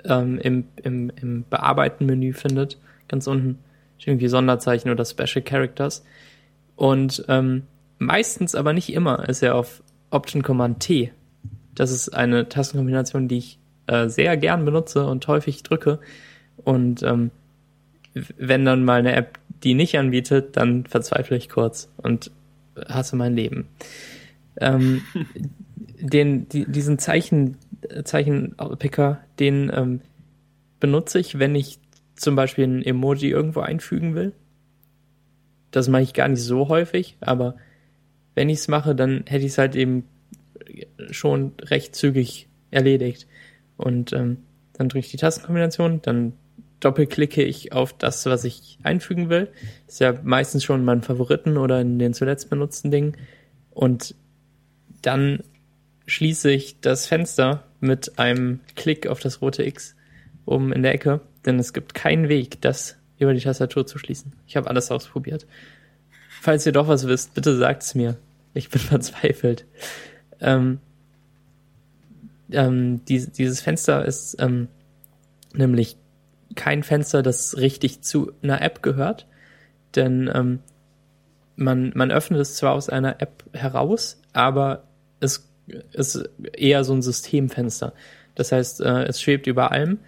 [0.05, 2.77] ähm, im, im, im Bearbeiten-Menü findet.
[3.07, 3.59] Ganz unten
[3.99, 6.03] irgendwie Sonderzeichen oder Special Characters.
[6.75, 7.63] Und ähm,
[7.99, 11.11] meistens, aber nicht immer, ist er auf Option Command T.
[11.75, 15.99] Das ist eine Tastenkombination, die ich äh, sehr gern benutze und häufig drücke.
[16.57, 17.31] Und ähm,
[18.13, 22.31] wenn dann mal eine App die nicht anbietet, dann verzweifle ich kurz und
[22.87, 23.67] hasse mein Leben.
[24.59, 25.01] Ähm,
[26.01, 27.57] den, die, diesen Zeichen,
[28.03, 30.01] Zeichenpicker, den ähm,
[30.79, 31.79] benutze ich, wenn ich
[32.15, 34.33] zum Beispiel ein Emoji irgendwo einfügen will.
[35.71, 37.55] Das mache ich gar nicht so häufig, aber
[38.35, 40.03] wenn ich es mache, dann hätte ich es halt eben
[41.09, 43.27] schon recht zügig erledigt.
[43.77, 44.37] Und ähm,
[44.73, 46.33] dann drücke ich die Tastenkombination, dann
[46.79, 49.49] doppelklicke ich auf das, was ich einfügen will.
[49.87, 53.15] ist ja meistens schon in meinen Favoriten oder in den zuletzt benutzten Dingen.
[53.71, 54.15] Und
[55.01, 55.43] dann
[56.05, 59.95] schließe ich das Fenster mit einem Klick auf das rote X
[60.45, 64.33] oben in der Ecke, denn es gibt keinen Weg, das über die Tastatur zu schließen.
[64.47, 65.45] Ich habe alles ausprobiert.
[66.41, 68.17] Falls ihr doch was wisst, bitte sagt es mir.
[68.53, 69.65] Ich bin verzweifelt.
[70.39, 70.79] Ähm,
[72.51, 74.67] ähm, die, dieses Fenster ist ähm,
[75.53, 75.97] nämlich
[76.55, 79.27] kein Fenster, das richtig zu einer App gehört,
[79.95, 80.59] denn ähm,
[81.55, 84.83] man, man öffnet es zwar aus einer App heraus, aber
[85.19, 85.50] es
[85.93, 87.93] ist eher so ein Systemfenster.
[88.35, 89.99] Das heißt, äh, es schwebt über allem.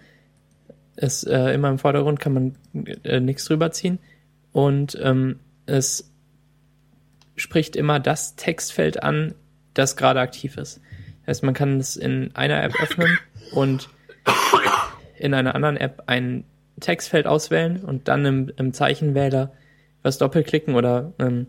[0.96, 2.54] Es äh, immer im Vordergrund kann man
[3.02, 3.98] äh, nichts drüber ziehen
[4.52, 6.10] und ähm, es
[7.36, 9.34] spricht immer das Textfeld an,
[9.74, 10.80] das gerade aktiv ist.
[11.20, 13.18] Das heißt, man kann es in einer App öffnen
[13.52, 13.88] und
[15.18, 16.44] in einer anderen App ein
[16.80, 19.52] Textfeld auswählen und dann im, im Zeichenwähler
[20.02, 21.48] was doppelklicken oder ähm,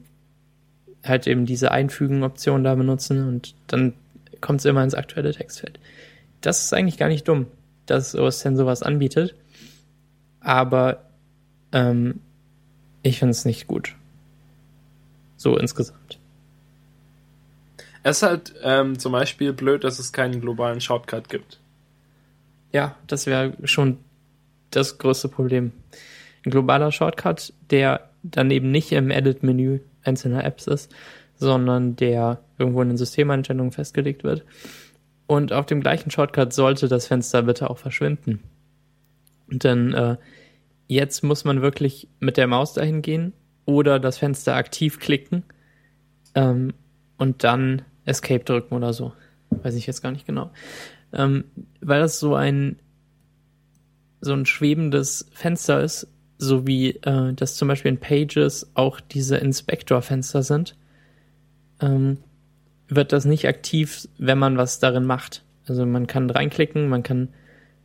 [1.05, 3.93] halt eben diese Einfügen-Option da benutzen und dann
[4.41, 5.79] kommt es immer ins aktuelle Textfeld.
[6.41, 7.47] Das ist eigentlich gar nicht dumm,
[7.85, 9.35] dass OS X sowas anbietet,
[10.39, 11.03] aber
[11.71, 12.19] ähm,
[13.03, 13.95] ich finde es nicht gut.
[15.37, 16.19] So insgesamt.
[18.03, 21.59] Es ist halt ähm, zum Beispiel blöd, dass es keinen globalen Shortcut gibt.
[22.71, 23.97] Ja, das wäre schon
[24.69, 25.71] das größte Problem.
[26.45, 30.93] Ein globaler Shortcut, der dann eben nicht im Edit-Menü einzelner Apps ist,
[31.35, 34.45] sondern der irgendwo in den Systemeinstellungen festgelegt wird.
[35.27, 38.41] Und auf dem gleichen Shortcut sollte das Fenster bitte auch verschwinden.
[39.47, 40.17] Denn äh,
[40.87, 43.33] jetzt muss man wirklich mit der Maus dahin gehen
[43.65, 45.43] oder das Fenster aktiv klicken
[46.35, 46.73] ähm,
[47.17, 49.13] und dann Escape drücken oder so.
[49.49, 50.51] Weiß ich jetzt gar nicht genau
[51.15, 51.45] ähm,
[51.81, 52.77] weil das so ein
[54.21, 56.07] so ein schwebendes Fenster ist,
[56.47, 60.75] so wie äh, das zum Beispiel in Pages auch diese Inspector-Fenster sind,
[61.81, 62.17] ähm,
[62.88, 65.43] wird das nicht aktiv, wenn man was darin macht.
[65.67, 67.29] Also man kann reinklicken, man kann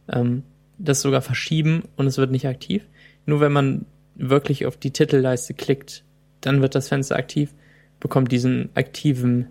[0.08, 0.42] ähm,
[0.78, 2.86] das sogar verschieben und es wird nicht aktiv.
[3.26, 6.04] Nur wenn man wirklich auf die Titelleiste klickt,
[6.40, 7.54] dann wird das Fenster aktiv,
[8.00, 9.48] bekommt diesen aktiven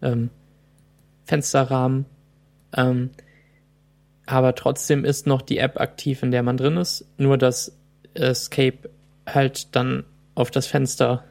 [0.00, 0.30] ähm,
[1.24, 2.06] Fensterrahmen
[2.74, 3.10] ähm,
[4.26, 7.06] aber trotzdem ist noch die App aktiv, in der man drin ist.
[7.18, 7.76] Nur dass
[8.14, 8.90] Escape
[9.26, 11.24] halt dann auf das Fenster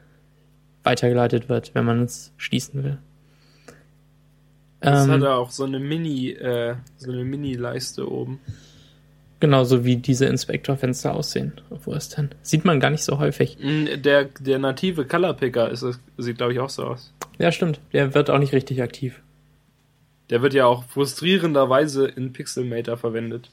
[0.83, 2.97] weitergeleitet wird, wenn man es schließen will.
[4.79, 8.39] Das ähm, hat er auch so eine Mini, äh, so eine Mini-Leiste oben.
[9.39, 12.29] Genauso wie diese Inspektorfenster aussehen auf OS X.
[12.41, 13.57] Sieht man gar nicht so häufig.
[13.59, 15.85] Mm, der, der native Color Picker ist,
[16.17, 17.13] sieht, glaube ich, auch so aus.
[17.39, 17.79] Ja, stimmt.
[17.93, 19.21] Der wird auch nicht richtig aktiv.
[20.29, 23.49] Der wird ja auch frustrierenderweise in Pixelmator verwendet.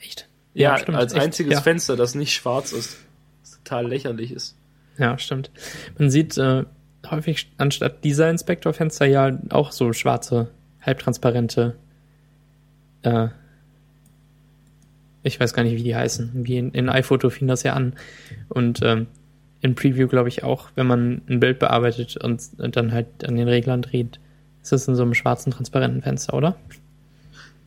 [0.00, 0.28] Echt?
[0.54, 1.60] Ja, ja stimmt, als echt, einziges ja.
[1.60, 2.98] Fenster, das nicht schwarz ist.
[3.42, 4.56] Das total lächerlich ist.
[4.98, 5.50] Ja, stimmt.
[5.98, 6.64] Man sieht äh,
[7.10, 10.50] häufig anstatt dieser Inspektorfenster ja auch so schwarze,
[10.82, 11.76] halbtransparente,
[13.02, 13.28] äh,
[15.22, 16.30] ich weiß gar nicht, wie die heißen.
[16.34, 17.94] Wie in, in iPhoto fing das ja an.
[18.48, 19.06] Und ähm,
[19.60, 23.36] in Preview glaube ich auch, wenn man ein Bild bearbeitet und, und dann halt an
[23.36, 24.18] den Reglern dreht,
[24.62, 26.56] ist das in so einem schwarzen, transparenten Fenster, oder?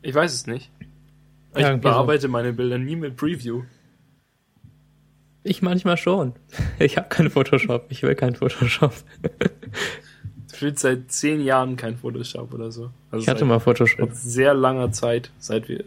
[0.02, 0.70] Ich weiß es nicht.
[1.56, 2.28] Ich ja, bearbeite so.
[2.30, 3.64] meine Bilder nie mit Preview.
[5.44, 6.34] Ich manchmal schon.
[6.80, 7.86] Ich habe keinen Photoshop.
[7.90, 8.94] Ich will keinen Photoshop.
[10.52, 12.90] Ich will seit zehn Jahren kein Photoshop oder so.
[13.12, 14.10] Also ich hatte seit, mal Photoshop.
[14.10, 15.84] Seit sehr langer Zeit, seit wir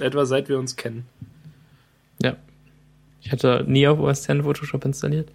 [0.00, 1.06] etwa seit wir uns kennen.
[2.22, 2.36] Ja.
[3.22, 5.30] Ich hatte nie auf OS X Photoshop installiert.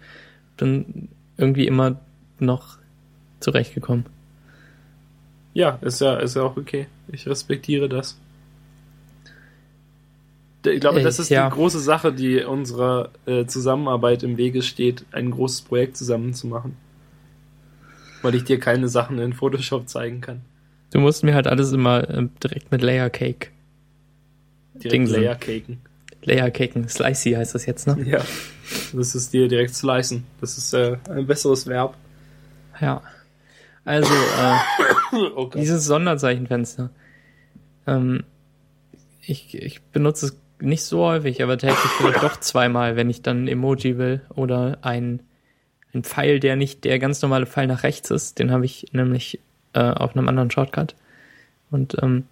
[0.56, 2.00] Bin irgendwie immer
[2.38, 2.78] noch
[3.40, 4.06] zurechtgekommen.
[5.54, 6.86] Ja, ist ja, ist ja auch okay.
[7.08, 8.18] Ich respektiere das.
[10.64, 11.48] Ich glaube, das ist ja.
[11.48, 16.48] die große Sache, die unserer äh, Zusammenarbeit im Wege steht, ein großes Projekt zusammen zu
[16.48, 16.76] machen.
[18.22, 20.40] Weil ich dir keine Sachen in Photoshop zeigen kann.
[20.92, 23.50] Du musst mir halt alles immer äh, direkt mit Layer Cake
[24.78, 25.22] Direkt Dingsen.
[25.22, 25.80] Layer caken.
[26.22, 27.96] Layer Caken, Slicey heißt das jetzt, ne?
[28.06, 28.24] Ja.
[28.92, 30.24] Das ist dir direkt slicen.
[30.40, 31.96] Das ist äh, ein besseres Verb.
[32.80, 33.02] Ja.
[33.84, 34.56] Also, äh,
[35.36, 36.90] Oh dieses Sonderzeichenfenster.
[37.86, 38.24] Ähm,
[39.22, 43.44] ich, ich benutze es nicht so häufig, aber täglich vielleicht doch zweimal, wenn ich dann
[43.44, 45.20] ein Emoji will oder ein,
[45.94, 48.38] ein Pfeil, der nicht der ganz normale Pfeil nach rechts ist.
[48.38, 49.40] Den habe ich nämlich
[49.72, 50.94] äh, auf einem anderen Shortcut.
[51.70, 52.24] Und ähm,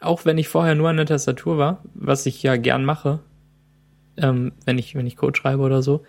[0.00, 3.20] auch wenn ich vorher nur an der Tastatur war, was ich ja gern mache,
[4.16, 6.04] ähm, wenn ich wenn ich Code schreibe oder so,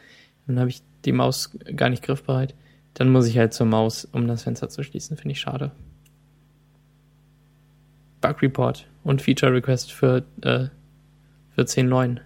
[0.47, 2.55] dann habe ich die Maus gar nicht griffbereit.
[2.93, 5.17] Dann muss ich halt zur Maus, um das Fenster zu schließen.
[5.17, 5.71] Finde ich schade.
[8.21, 10.67] Bug Report und Feature Request für, äh,
[11.55, 12.19] für 10.9.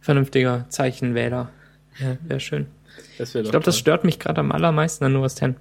[0.00, 1.50] Vernünftiger Zeichenwähler.
[1.98, 2.66] Ja, wäre schön.
[3.18, 5.54] Ich glaube, das stört mich gerade am allermeisten an OS X.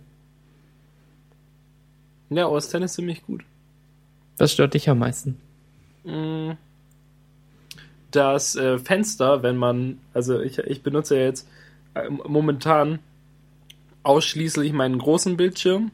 [2.30, 3.44] Ja, OS X ist ziemlich gut.
[4.38, 5.38] Was stört dich am meisten?
[6.04, 6.52] Mm.
[8.12, 11.48] Das äh, Fenster, wenn man, also ich, ich benutze ja jetzt
[11.94, 13.00] äh, momentan
[14.04, 15.92] ausschließlich meinen großen Bildschirm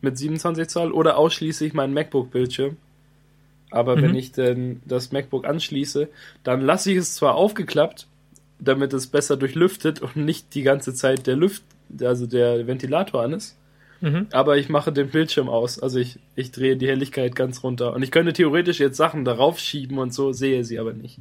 [0.00, 2.76] mit 27 Zoll oder ausschließlich meinen MacBook-Bildschirm.
[3.70, 4.02] Aber Mhm.
[4.02, 6.08] wenn ich denn das MacBook anschließe,
[6.42, 8.06] dann lasse ich es zwar aufgeklappt,
[8.58, 11.62] damit es besser durchlüftet und nicht die ganze Zeit der Lüft,
[12.00, 13.56] also der Ventilator an ist.
[14.00, 14.26] Mhm.
[14.32, 15.78] Aber ich mache den Bildschirm aus.
[15.78, 17.92] Also ich, ich drehe die Helligkeit ganz runter.
[17.94, 21.18] Und ich könnte theoretisch jetzt Sachen darauf schieben und so, sehe sie aber nicht.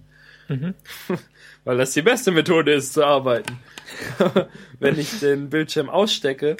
[0.48, 0.74] Mhm.
[1.66, 3.60] Weil das die beste Methode ist zu arbeiten.
[4.80, 6.58] Wenn ich den Bildschirm ausstecke,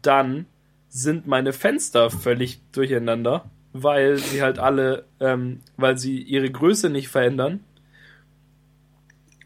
[0.00, 0.46] dann
[0.94, 7.08] sind meine Fenster völlig durcheinander, weil sie halt alle, ähm, weil sie ihre Größe nicht
[7.08, 7.60] verändern.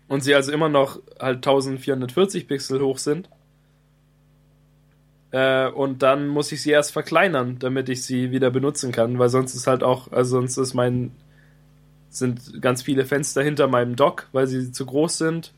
[0.09, 3.31] Und sie also immer noch halt 1440 Pixel hoch sind.
[5.31, 9.29] Äh, und dann muss ich sie erst verkleinern, damit ich sie wieder benutzen kann, weil
[9.29, 11.13] sonst ist halt auch, also sonst ist mein,
[12.09, 15.53] sind ganz viele Fenster hinter meinem Dock, weil sie zu groß sind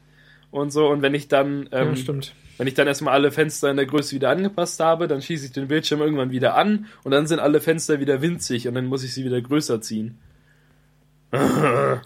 [0.51, 0.89] und so.
[0.89, 2.15] Und wenn ich dann, ähm, ja,
[2.59, 5.53] wenn ich dann erstmal alle Fenster in der Größe wieder angepasst habe, dann schieße ich
[5.53, 9.05] den Bildschirm irgendwann wieder an und dann sind alle Fenster wieder winzig und dann muss
[9.05, 10.19] ich sie wieder größer ziehen.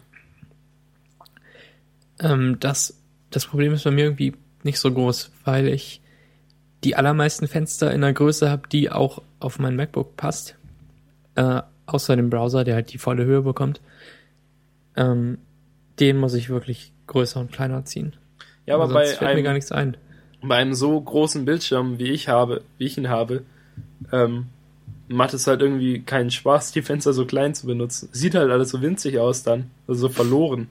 [2.22, 2.97] Ähm, das,
[3.30, 6.01] das Problem ist bei mir irgendwie nicht so groß, weil ich
[6.84, 10.57] die allermeisten Fenster in der Größe habe, die auch auf mein MacBook passt.
[11.34, 13.80] Äh, außer dem Browser, der halt die volle Höhe bekommt.
[14.97, 15.38] Ähm,
[16.01, 18.16] den muss ich wirklich größer und kleiner ziehen.
[18.66, 19.96] Ja, aber sonst bei fällt mir einem, gar nichts ein.
[20.42, 23.42] bei einem so großen Bildschirm, wie ich habe, wie ich ihn habe,
[24.12, 24.46] ähm,
[25.08, 28.08] macht es halt irgendwie keinen Spaß, die Fenster so klein zu benutzen.
[28.12, 30.68] Sieht halt alles so winzig aus dann, also so verloren.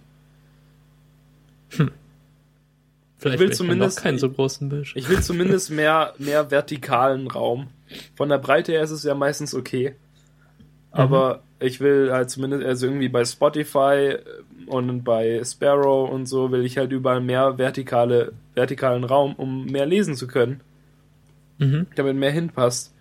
[1.70, 5.00] Vielleicht will will zumindest- keinen so großen Bildschirm.
[5.00, 7.68] Ich will zumindest mehr, mehr vertikalen Raum.
[8.16, 9.96] Von der Breite her ist es ja meistens okay.
[10.92, 14.18] Aber ich will halt zumindest, also irgendwie bei Spotify
[14.68, 19.86] und bei Sparrow und so will ich halt überall mehr vertikale, vertikalen Raum, um mehr
[19.86, 20.62] lesen zu können,
[21.60, 21.88] Mhm.
[21.96, 22.94] damit mehr hinpasst.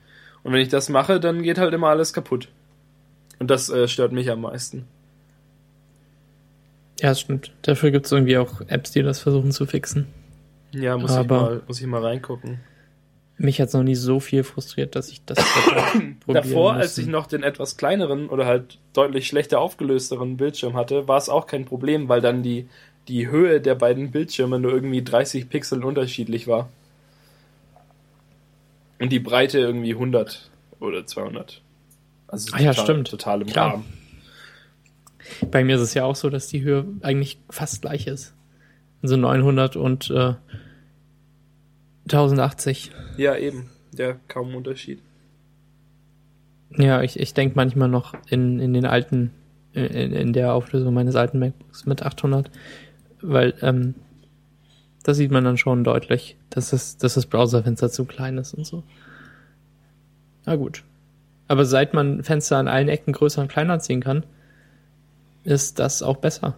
[0.43, 2.49] Und wenn ich das mache, dann geht halt immer alles kaputt.
[3.39, 4.87] Und das äh, stört mich am meisten.
[7.01, 7.53] Ja, das stimmt.
[7.63, 10.07] Dafür gibt es irgendwie auch Apps, die das versuchen zu fixen.
[10.73, 12.61] Ja, muss, Aber- ich, mal, muss ich mal reingucken.
[13.43, 15.39] Mich hat es noch nie so viel frustriert, dass ich das
[16.27, 21.17] Davor, als ich noch den etwas kleineren oder halt deutlich schlechter aufgelösteren Bildschirm hatte, war
[21.17, 22.69] es auch kein Problem, weil dann die,
[23.09, 26.69] die Höhe der beiden Bildschirme nur irgendwie 30 Pixel unterschiedlich war.
[28.99, 31.63] Und die Breite irgendwie 100 oder 200.
[32.29, 33.09] Also Ah ja, stimmt.
[33.09, 33.71] total im Klar.
[33.73, 33.85] Rahmen.
[35.51, 38.35] Bei mir ist es ja auch so, dass die Höhe eigentlich fast gleich ist.
[39.03, 40.35] Also 900 und äh,
[42.13, 42.91] 1080.
[43.17, 43.71] Ja, eben.
[43.97, 45.01] Ja, kaum Unterschied.
[46.77, 49.33] Ja, ich, ich denke manchmal noch in, in den alten,
[49.73, 52.51] in, in der Auflösung meines alten MacBooks mit 800,
[53.21, 53.95] weil ähm,
[55.03, 58.67] da sieht man dann schon deutlich, dass das, dass das Browserfenster zu klein ist und
[58.67, 58.83] so.
[60.47, 60.85] Na gut.
[61.49, 64.25] Aber seit man Fenster an allen Ecken größer und kleiner ziehen kann,
[65.43, 66.57] ist das auch besser.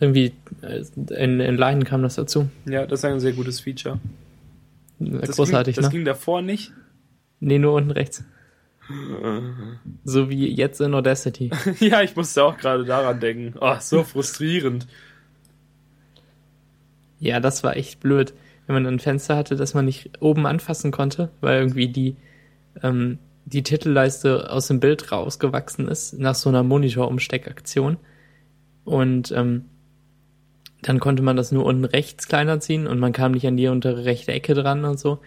[0.00, 0.82] Irgendwie äh,
[1.14, 2.48] in, in Line kam das dazu.
[2.66, 4.00] Ja, das ist ein sehr gutes Feature.
[4.98, 5.96] Das Großartig, ging, das ne?
[5.96, 6.72] ging davor nicht.
[7.40, 8.24] Nee, nur unten rechts.
[10.04, 11.50] So wie jetzt in Audacity.
[11.80, 13.54] ja, ich musste auch gerade daran denken.
[13.60, 14.86] Oh, so frustrierend.
[17.20, 18.32] Ja, das war echt blöd,
[18.66, 22.16] wenn man ein Fenster hatte, das man nicht oben anfassen konnte, weil irgendwie die,
[22.82, 27.98] ähm, die Titelleiste aus dem Bild rausgewachsen ist nach so einer Monitor-Umsteckaktion.
[28.84, 29.66] Und ähm,
[30.82, 33.68] dann konnte man das nur unten rechts kleiner ziehen und man kam nicht an die
[33.68, 35.18] untere rechte Ecke dran und so.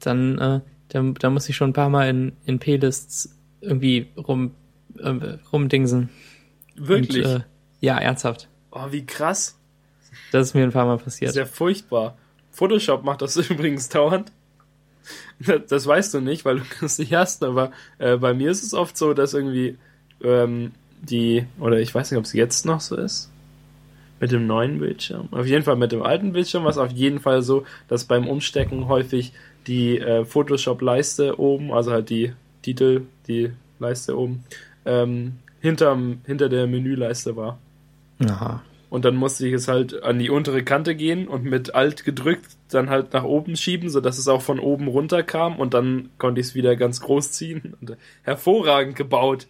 [0.00, 4.52] Dann, äh, da, da muss ich schon ein paar Mal in, in P-Lists irgendwie rum
[4.98, 6.08] äh, rumdingsen.
[6.76, 7.24] Wirklich?
[7.24, 7.40] Und, äh,
[7.80, 8.48] ja, ernsthaft.
[8.70, 9.58] oh, wie krass.
[10.32, 11.34] Das ist mir ein paar Mal passiert.
[11.34, 12.16] ja furchtbar.
[12.50, 14.32] Photoshop macht das übrigens dauernd.
[15.38, 18.64] Das, das weißt du nicht, weil du das nicht hast, aber äh, bei mir ist
[18.64, 19.76] es oft so, dass irgendwie
[20.22, 20.72] ähm,
[21.02, 23.30] die, oder ich weiß nicht, ob es jetzt noch so ist,
[24.20, 25.28] mit dem neuen Bildschirm.
[25.30, 28.28] Auf jeden Fall mit dem alten Bildschirm war es auf jeden Fall so, dass beim
[28.28, 29.32] Umstecken häufig
[29.66, 34.44] die äh, Photoshop-Leiste oben, also halt die Titel, die Leiste oben,
[34.84, 37.58] ähm, hinterm, hinter der Menüleiste war.
[38.24, 38.62] Aha.
[38.88, 42.56] Und dann musste ich es halt an die untere Kante gehen und mit Alt gedrückt
[42.70, 46.40] dann halt nach oben schieben, sodass es auch von oben runter kam und dann konnte
[46.40, 47.74] ich es wieder ganz groß ziehen.
[47.80, 49.48] Und äh, hervorragend gebaut.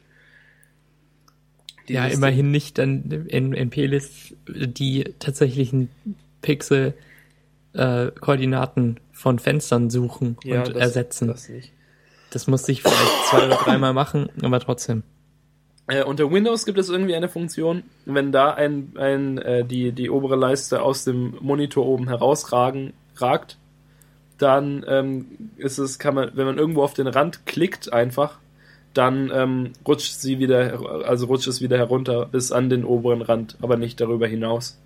[1.88, 5.88] Ja, immerhin nicht dann in, in Pelis die tatsächlichen
[6.42, 10.36] Pixel-Koordinaten von Fenstern suchen.
[10.44, 11.28] Ja, und das- ersetzen.
[11.28, 11.46] Das,
[12.30, 12.48] Das nicht.
[12.48, 15.02] musste ich vielleicht zwei oder dreimal machen, aber trotzdem.
[15.88, 20.10] Äh, unter Windows gibt es irgendwie eine Funktion, wenn da ein, ein äh, die, die
[20.10, 23.56] obere Leiste aus dem Monitor oben herausragen ragt,
[24.38, 25.26] dann ähm,
[25.56, 28.40] ist es, kann man, wenn man irgendwo auf den Rand klickt einfach,
[28.96, 33.56] dann ähm, rutscht sie wieder, also rutscht es wieder herunter bis an den oberen Rand,
[33.60, 34.78] aber nicht darüber hinaus.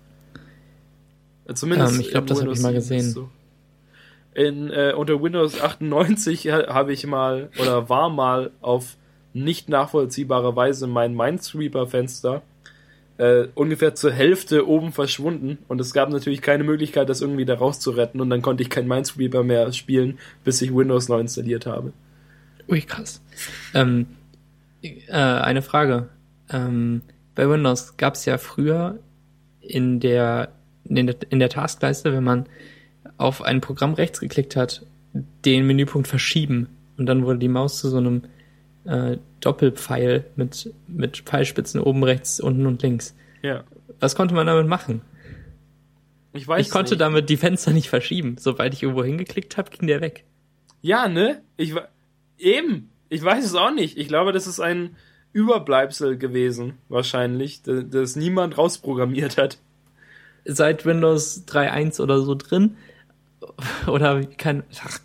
[1.47, 3.11] Äh, Zumindest Ähm, ich glaub, in das hab ich Windows mal 7 ist gesehen.
[3.11, 3.29] So.
[4.33, 8.95] In, äh, unter Windows 98 ha- habe ich mal oder war mal auf
[9.33, 12.41] nicht nachvollziehbare Weise mein Minesweeper-Fenster
[13.17, 17.55] äh, ungefähr zur Hälfte oben verschwunden und es gab natürlich keine Möglichkeit, das irgendwie da
[17.55, 21.91] rauszuretten und dann konnte ich kein Minesweeper mehr spielen, bis ich Windows neu installiert habe.
[22.71, 23.21] Ui, krass.
[23.73, 24.07] Ähm,
[24.81, 26.09] äh, eine Frage.
[26.49, 27.01] Ähm,
[27.35, 28.99] bei Windows gab es ja früher
[29.61, 30.49] in der,
[30.85, 32.45] in der in der Taskleiste, wenn man
[33.17, 34.85] auf ein Programm rechts geklickt hat,
[35.45, 36.67] den Menüpunkt verschieben
[36.97, 38.23] und dann wurde die Maus zu so einem
[38.85, 43.15] äh, Doppelpfeil mit mit Pfeilspitzen oben rechts, unten und links.
[43.43, 43.63] Ja.
[43.99, 45.01] Was konnte man damit machen?
[46.33, 47.01] Ich weiß ich konnte nicht.
[47.01, 48.37] damit die Fenster nicht verschieben.
[48.39, 50.23] Sobald ich irgendwo hingeklickt habe, ging der weg.
[50.81, 51.41] Ja, ne?
[51.57, 51.87] Ich wa-
[52.41, 52.89] eben.
[53.09, 53.97] Ich weiß es auch nicht.
[53.97, 54.95] Ich glaube, das ist ein
[55.33, 59.57] Überbleibsel gewesen, wahrscheinlich, das niemand rausprogrammiert hat.
[60.45, 62.75] seit Windows 3.1 oder so drin.
[63.87, 64.63] Oder kein.
[64.83, 64.99] Ach,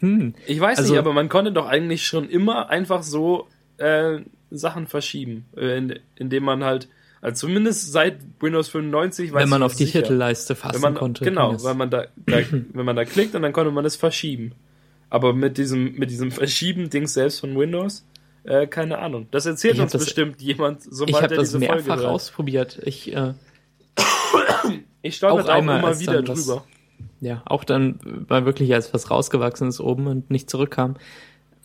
[0.00, 0.34] hm.
[0.46, 4.20] Ich weiß Also- nicht, aber man konnte doch eigentlich schon immer einfach so äh,
[4.50, 6.88] Sachen verschieben, äh, in, indem man halt,
[7.20, 10.02] also zumindest seit Windows 95, weiß Wenn man auf die sicher.
[10.02, 11.24] Titelleiste fassen wenn man, konnte.
[11.24, 12.38] Genau, weil man da, da
[12.72, 14.52] wenn man da klickt und dann konnte man es verschieben.
[15.12, 18.06] Aber mit diesem mit diesem Verschieben-Ding selbst von Windows,
[18.44, 19.26] äh, keine Ahnung.
[19.30, 21.98] Das erzählt Ich uns das- bestimmt jemand, ich sobald habe er das diese Folge mehrfach
[22.02, 22.08] hört.
[22.10, 22.80] ausprobiert.
[22.86, 23.34] Ich, äh,
[25.02, 26.64] Ich stolper auch da einmal, immer wieder das- drüber.
[27.20, 27.98] ja, auch dann,
[28.28, 30.96] weil wirklich als was rausgewachsen ist oben und nicht zurückkam.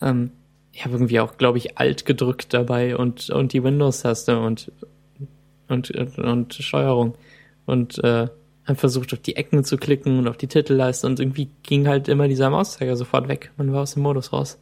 [0.02, 0.30] Ähm,
[0.72, 4.70] ich habe irgendwie auch, glaube ich, Alt gedrückt dabei und, und die Windows-Taste und,
[5.68, 7.14] und, und, und Steuerung.
[7.64, 8.28] Und äh,
[8.68, 12.08] habe versucht, auf die Ecken zu klicken und auf die Titelleiste und irgendwie ging halt
[12.08, 13.50] immer dieser Mauszeiger sofort weg.
[13.56, 14.58] Man war aus dem Modus raus.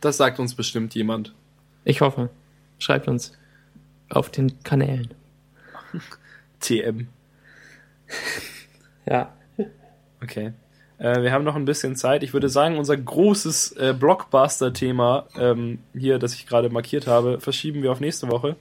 [0.00, 1.34] Das sagt uns bestimmt jemand.
[1.84, 2.28] Ich hoffe.
[2.78, 3.32] Schreibt uns
[4.10, 5.14] auf den Kanälen.
[6.60, 7.08] TM.
[9.06, 9.32] Ja.
[10.22, 10.52] Okay.
[10.98, 12.22] Äh, wir haben noch ein bisschen Zeit.
[12.22, 17.82] Ich würde sagen, unser großes äh, Blockbuster-Thema ähm, hier, das ich gerade markiert habe, verschieben
[17.82, 18.56] wir auf nächste Woche.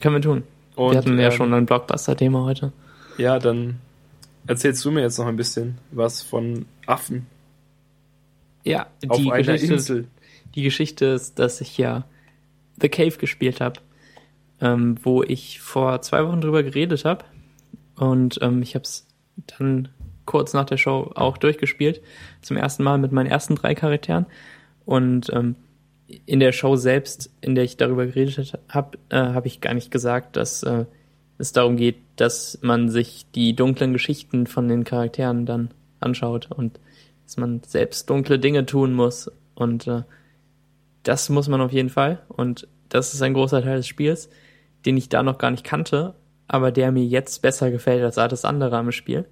[0.00, 0.44] Können wir tun.
[0.80, 2.72] Und, wir hatten ja ähm, schon ein Blockbuster-Thema heute.
[3.18, 3.80] Ja, dann
[4.46, 7.26] erzählst du mir jetzt noch ein bisschen was von Affen
[8.64, 10.08] Ja, auf die einer Geschichte, Insel.
[10.54, 12.04] die Geschichte ist, dass ich ja
[12.80, 13.80] The Cave gespielt habe,
[14.62, 17.26] ähm, wo ich vor zwei Wochen drüber geredet habe.
[17.96, 19.06] Und ähm, ich habe es
[19.58, 19.90] dann
[20.24, 22.00] kurz nach der Show auch durchgespielt.
[22.40, 24.24] Zum ersten Mal mit meinen ersten drei Charakteren.
[24.86, 25.56] Und ähm,
[26.26, 29.90] in der Show selbst, in der ich darüber geredet habe, äh, habe ich gar nicht
[29.90, 30.84] gesagt, dass äh,
[31.38, 36.78] es darum geht, dass man sich die dunklen Geschichten von den Charakteren dann anschaut und
[37.24, 39.30] dass man selbst dunkle Dinge tun muss.
[39.54, 40.02] Und äh,
[41.02, 42.22] das muss man auf jeden Fall.
[42.28, 44.28] Und das ist ein großer Teil des Spiels,
[44.84, 46.14] den ich da noch gar nicht kannte,
[46.48, 49.26] aber der mir jetzt besser gefällt als alles andere am Spiel.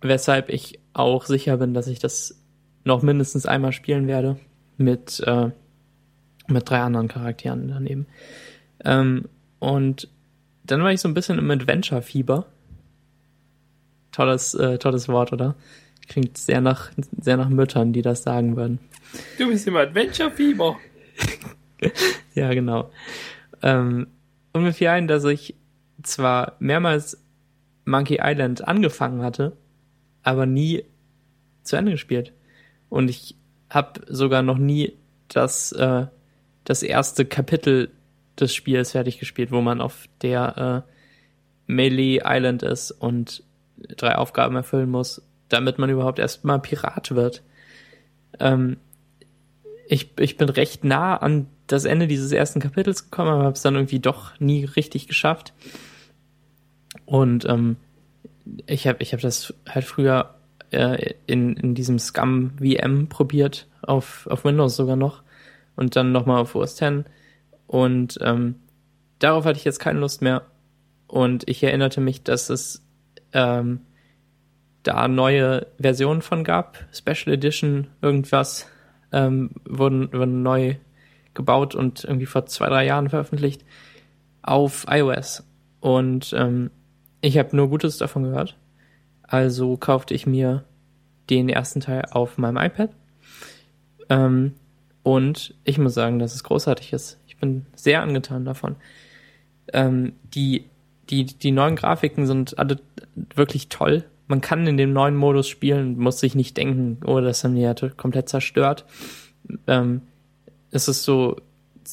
[0.00, 2.40] Weshalb ich auch sicher bin, dass ich das
[2.84, 4.38] noch mindestens einmal spielen werde
[4.76, 5.50] mit, äh,
[6.48, 8.06] mit drei anderen Charakteren daneben.
[8.84, 9.28] Ähm,
[9.58, 10.08] und
[10.64, 12.46] dann war ich so ein bisschen im Adventure-Fieber.
[14.12, 15.54] Tolles, äh, tolles Wort, oder?
[16.08, 16.90] Klingt sehr nach,
[17.20, 18.78] sehr nach Müttern, die das sagen würden.
[19.38, 20.76] Du bist im Adventure Fieber.
[22.34, 22.90] Ja, genau.
[23.62, 24.06] Ähm,
[24.52, 25.56] und mir fiel ein, dass ich
[26.02, 27.20] zwar mehrmals
[27.84, 29.56] Monkey Island angefangen hatte,
[30.22, 30.84] aber nie
[31.62, 32.32] zu Ende gespielt.
[32.88, 33.34] Und ich
[33.70, 34.92] habe sogar noch nie
[35.28, 36.06] das, äh,
[36.68, 37.90] das erste Kapitel
[38.38, 40.92] des Spiels fertig gespielt, wo man auf der äh,
[41.66, 43.42] Melee Island ist und
[43.96, 47.42] drei Aufgaben erfüllen muss, damit man überhaupt erstmal Pirat wird.
[48.38, 48.76] Ähm,
[49.86, 53.62] ich, ich bin recht nah an das Ende dieses ersten Kapitels gekommen, aber habe es
[53.62, 55.54] dann irgendwie doch nie richtig geschafft.
[57.06, 57.76] Und ähm,
[58.66, 60.34] ich habe ich hab das halt früher
[60.70, 65.22] äh, in, in diesem Scum VM probiert, auf, auf Windows sogar noch.
[65.78, 67.04] Und dann nochmal auf OS X.
[67.68, 68.56] Und ähm,
[69.20, 70.42] darauf hatte ich jetzt keine Lust mehr.
[71.06, 72.84] Und ich erinnerte mich, dass es
[73.32, 73.82] ähm,
[74.82, 78.66] da neue Versionen von gab, Special Edition, irgendwas,
[79.12, 80.74] ähm, wurden, wurden neu
[81.34, 83.64] gebaut und irgendwie vor zwei, drei Jahren veröffentlicht
[84.42, 85.44] auf iOS.
[85.78, 86.72] Und ähm,
[87.20, 88.58] ich habe nur Gutes davon gehört.
[89.22, 90.64] Also kaufte ich mir
[91.30, 92.90] den ersten Teil auf meinem iPad.
[94.08, 94.54] Ähm,
[95.08, 97.18] und ich muss sagen, dass es großartig ist.
[97.26, 98.76] Ich bin sehr angetan davon.
[99.72, 100.66] Ähm, die,
[101.08, 102.78] die, die neuen Grafiken sind alle
[103.34, 104.04] wirklich toll.
[104.26, 107.62] Man kann in dem neuen Modus spielen, muss sich nicht denken, oh, das haben die
[107.62, 108.84] ja komplett zerstört.
[109.66, 110.02] Ähm,
[110.70, 111.36] es ist so,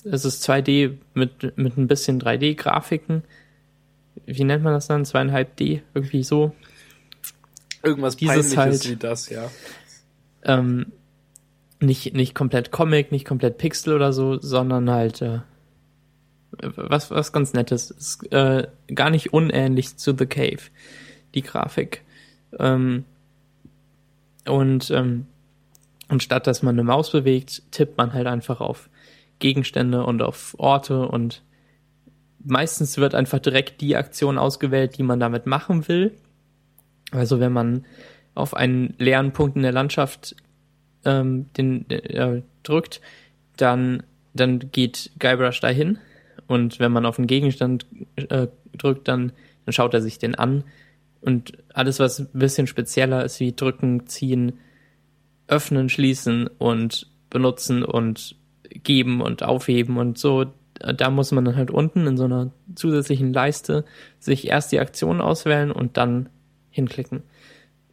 [0.04, 3.24] es ist 2D mit, mit ein bisschen 3D-Grafiken.
[4.26, 5.06] Wie nennt man das dann?
[5.06, 5.84] Zweieinhalb D?
[5.94, 6.54] Irgendwie so.
[7.82, 9.50] Irgendwas Dieses Peinliches halt- wie das, ja.
[10.44, 10.88] Ähm,
[11.80, 15.40] nicht, nicht komplett Comic, nicht komplett Pixel oder so, sondern halt äh,
[16.62, 17.92] was, was ganz Nettes.
[17.92, 20.62] Ist äh, gar nicht unähnlich zu The Cave,
[21.34, 22.04] die Grafik.
[22.60, 23.06] Ähm,
[24.48, 25.26] und ähm,
[26.08, 28.90] anstatt dass man eine Maus bewegt, tippt man halt einfach auf
[29.40, 31.42] Gegenstände und auf Orte und
[32.44, 36.16] meistens wird einfach direkt die Aktion ausgewählt, die man damit machen will.
[37.12, 37.86] Also wenn man
[38.36, 40.36] auf einen leeren Punkt in der Landschaft
[41.06, 43.02] ähm, den äh, drückt,
[43.58, 44.04] dann
[44.34, 45.98] dann geht Guybrush dahin
[46.48, 47.86] und wenn man auf einen Gegenstand
[48.16, 48.48] äh,
[48.78, 49.32] drückt, dann
[49.66, 50.64] dann schaut er sich den an
[51.22, 54.60] und alles was ein bisschen spezieller ist wie drücken, ziehen,
[55.48, 58.36] öffnen, schließen und benutzen und
[58.84, 60.46] geben und aufheben und so
[60.80, 63.86] da muss man dann halt unten in so einer zusätzlichen Leiste
[64.20, 66.30] sich erst die Aktion auswählen und dann
[66.70, 67.24] hinklicken.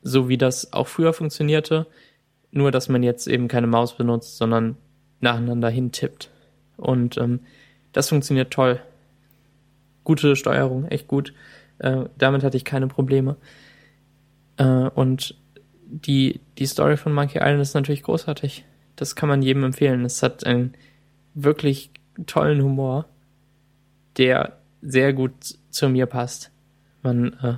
[0.03, 1.87] So wie das auch früher funktionierte,
[2.53, 4.77] nur dass man jetzt eben keine Maus benutzt, sondern
[5.21, 6.31] nacheinander hintippt.
[6.77, 7.41] Und ähm,
[7.93, 8.81] das funktioniert toll.
[10.05, 11.33] Gute Steuerung, echt gut.
[11.79, 13.37] Äh, damit hatte ich keine Probleme.
[14.59, 15.35] Äh, und
[15.87, 18.65] die, die Story von Monkey Island ist natürlich großartig.
[18.97, 20.05] Das kann man jedem empfehlen.
[20.05, 20.75] Es hat einen
[21.35, 21.91] wirklich
[22.27, 23.07] tollen Humor,
[24.19, 25.33] der sehr gut
[25.71, 26.51] zu mir passt.
[27.03, 27.57] Man, äh,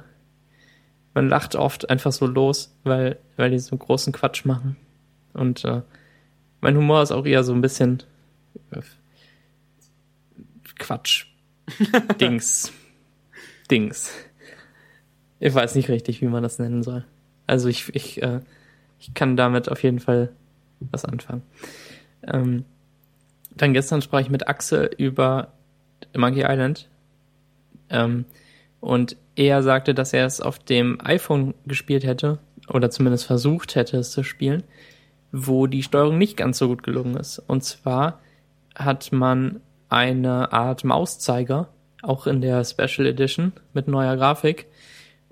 [1.15, 4.77] man lacht oft einfach so los, weil, weil die so großen Quatsch machen.
[5.35, 5.83] Und äh,
[6.61, 8.03] mein Humor ist auch eher so ein bisschen
[8.71, 8.81] äh,
[10.79, 11.27] Quatsch.
[12.21, 12.73] Dings.
[13.71, 14.13] Dings.
[15.41, 17.05] Ich weiß nicht richtig, wie man das nennen soll.
[17.47, 18.41] Also ich, ich, äh,
[18.99, 20.31] ich kann damit auf jeden Fall
[20.81, 21.43] was anfangen.
[22.23, 22.65] Ähm,
[23.57, 25.53] dann gestern sprach ich mit Axel über
[26.17, 26.89] Monkey Island.
[27.91, 28.25] Ähm,
[28.81, 33.99] und er sagte, dass er es auf dem iPhone gespielt hätte, oder zumindest versucht hätte,
[33.99, 34.63] es zu spielen,
[35.37, 37.41] wo die Steuerung nicht ganz so gut gelungen ist.
[37.41, 38.21] Und zwar
[38.77, 41.69] hat man eine Art Mauszeiger,
[42.03, 44.67] auch in der Special Edition mit neuer Grafik.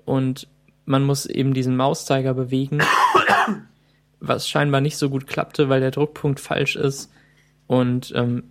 [0.03, 0.49] Und
[0.85, 2.79] man muss eben diesen Mauszeiger bewegen,
[4.19, 7.09] was scheinbar nicht so gut klappte, weil der Druckpunkt falsch ist
[7.67, 8.43] und ähm,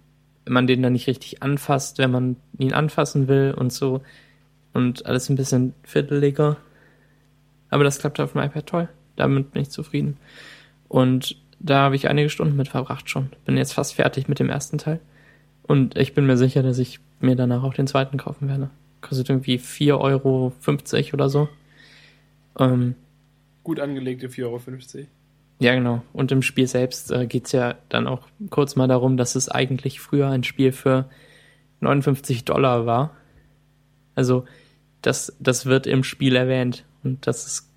[0.49, 4.01] man den dann nicht richtig anfasst, wenn man ihn anfassen will und so.
[4.73, 6.57] Und alles ein bisschen fiddeliger.
[7.69, 8.89] Aber das klappt auf dem iPad toll.
[9.17, 10.17] Damit bin ich zufrieden.
[10.89, 13.31] Und da habe ich einige Stunden mit verbracht schon.
[13.45, 15.01] Bin jetzt fast fertig mit dem ersten Teil.
[15.63, 18.71] Und ich bin mir sicher, dass ich mir danach auch den zweiten kaufen werde.
[19.01, 20.53] Kostet irgendwie 4,50 Euro
[21.13, 21.49] oder so.
[22.59, 22.97] Ähm,
[23.63, 25.07] Gut angelegte 4,50 Euro.
[25.61, 26.03] ja, genau.
[26.13, 30.01] Und im Spiel selbst äh, geht's ja dann auch kurz mal darum, dass es eigentlich
[30.01, 31.09] früher ein Spiel für
[31.81, 33.17] 59 Dollar war.
[34.17, 34.45] Also
[35.01, 36.85] das, das wird im Spiel erwähnt.
[37.05, 37.72] Und das ist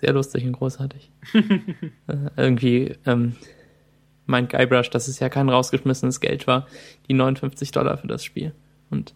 [0.00, 1.10] sehr lustig und großartig.
[1.34, 3.36] äh, irgendwie ähm,
[4.26, 6.66] meint Guybrush, dass es ja kein rausgeschmissenes Geld war,
[7.08, 8.52] die 59 Dollar für das Spiel.
[8.90, 9.14] Und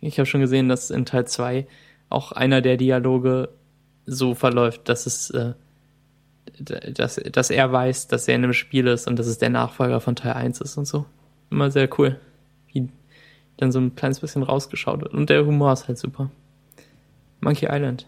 [0.00, 1.66] ich habe schon gesehen, dass in Teil 2
[2.08, 3.50] auch einer der Dialoge
[4.06, 5.52] so verläuft, dass es äh,
[6.58, 10.00] dass, dass er weiß, dass er in einem Spiel ist und dass es der Nachfolger
[10.00, 11.06] von Teil 1 ist und so.
[11.50, 12.18] Immer sehr cool.
[12.66, 12.88] Wie
[13.56, 15.14] dann so ein kleines bisschen rausgeschaut wird.
[15.14, 16.30] Und der Humor ist halt super.
[17.40, 18.06] Monkey Island.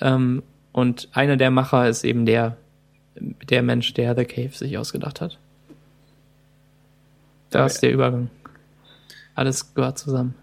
[0.00, 0.42] Ähm,
[0.72, 2.56] und einer der Macher ist eben der,
[3.16, 5.38] der Mensch, der The Cave sich ausgedacht hat.
[7.50, 8.30] Da ist der Übergang.
[9.34, 10.34] Alles gehört zusammen.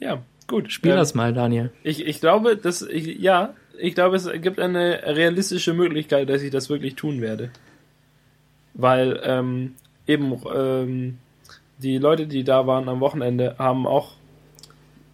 [0.00, 0.72] Ja, gut.
[0.72, 1.70] Spiel Ähm, das mal, Daniel.
[1.84, 6.50] Ich, ich glaube, dass ich, ja, ich glaube, es gibt eine realistische Möglichkeit, dass ich
[6.50, 7.50] das wirklich tun werde.
[8.74, 9.74] Weil ähm,
[10.06, 11.18] eben ähm,
[11.78, 14.16] die Leute, die da waren am Wochenende, haben auch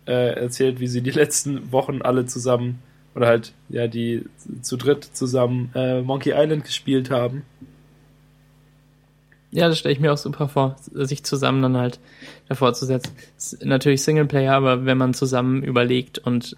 [0.09, 2.80] äh, erzählt, wie sie die letzten Wochen alle zusammen
[3.14, 4.24] oder halt ja die
[4.62, 7.42] zu dritt zusammen äh, Monkey Island gespielt haben.
[9.50, 11.98] Ja, das stelle ich mir auch super vor, sich zusammen dann halt
[12.48, 13.12] davor zu setzen.
[13.36, 16.54] Ist natürlich Singleplayer, aber wenn man zusammen überlegt und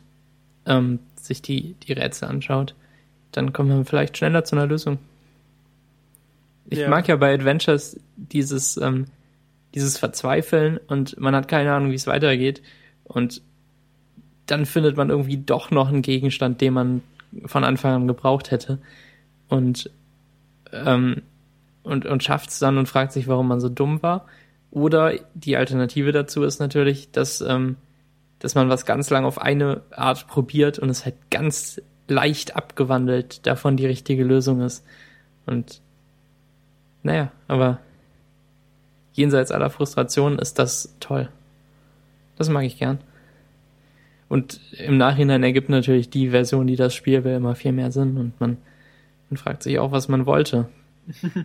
[0.66, 2.74] ähm, sich die, die Rätsel anschaut,
[3.30, 4.98] dann kommt man vielleicht schneller zu einer Lösung.
[6.68, 6.88] Ich Ja.
[6.88, 9.06] mag ja bei Adventures dieses, ähm,
[9.74, 12.60] dieses Verzweifeln und man hat keine Ahnung, wie es weitergeht.
[13.10, 13.42] Und
[14.46, 17.02] dann findet man irgendwie doch noch einen Gegenstand, den man
[17.44, 18.78] von Anfang an gebraucht hätte.
[19.48, 19.90] Und,
[20.72, 21.22] ähm,
[21.82, 24.26] und, und schafft es dann und fragt sich, warum man so dumm war.
[24.70, 27.76] Oder die Alternative dazu ist natürlich, dass, ähm,
[28.38, 33.44] dass man was ganz lang auf eine Art probiert und es halt ganz leicht abgewandelt
[33.44, 34.84] davon die richtige Lösung ist.
[35.46, 35.80] Und
[37.02, 37.80] naja, aber
[39.14, 41.28] jenseits aller Frustration ist das toll.
[42.40, 43.00] Das mag ich gern.
[44.30, 48.16] Und im Nachhinein ergibt natürlich die Version, die das Spiel will, immer viel mehr Sinn
[48.16, 48.56] und man,
[49.28, 50.70] man fragt sich auch, was man wollte.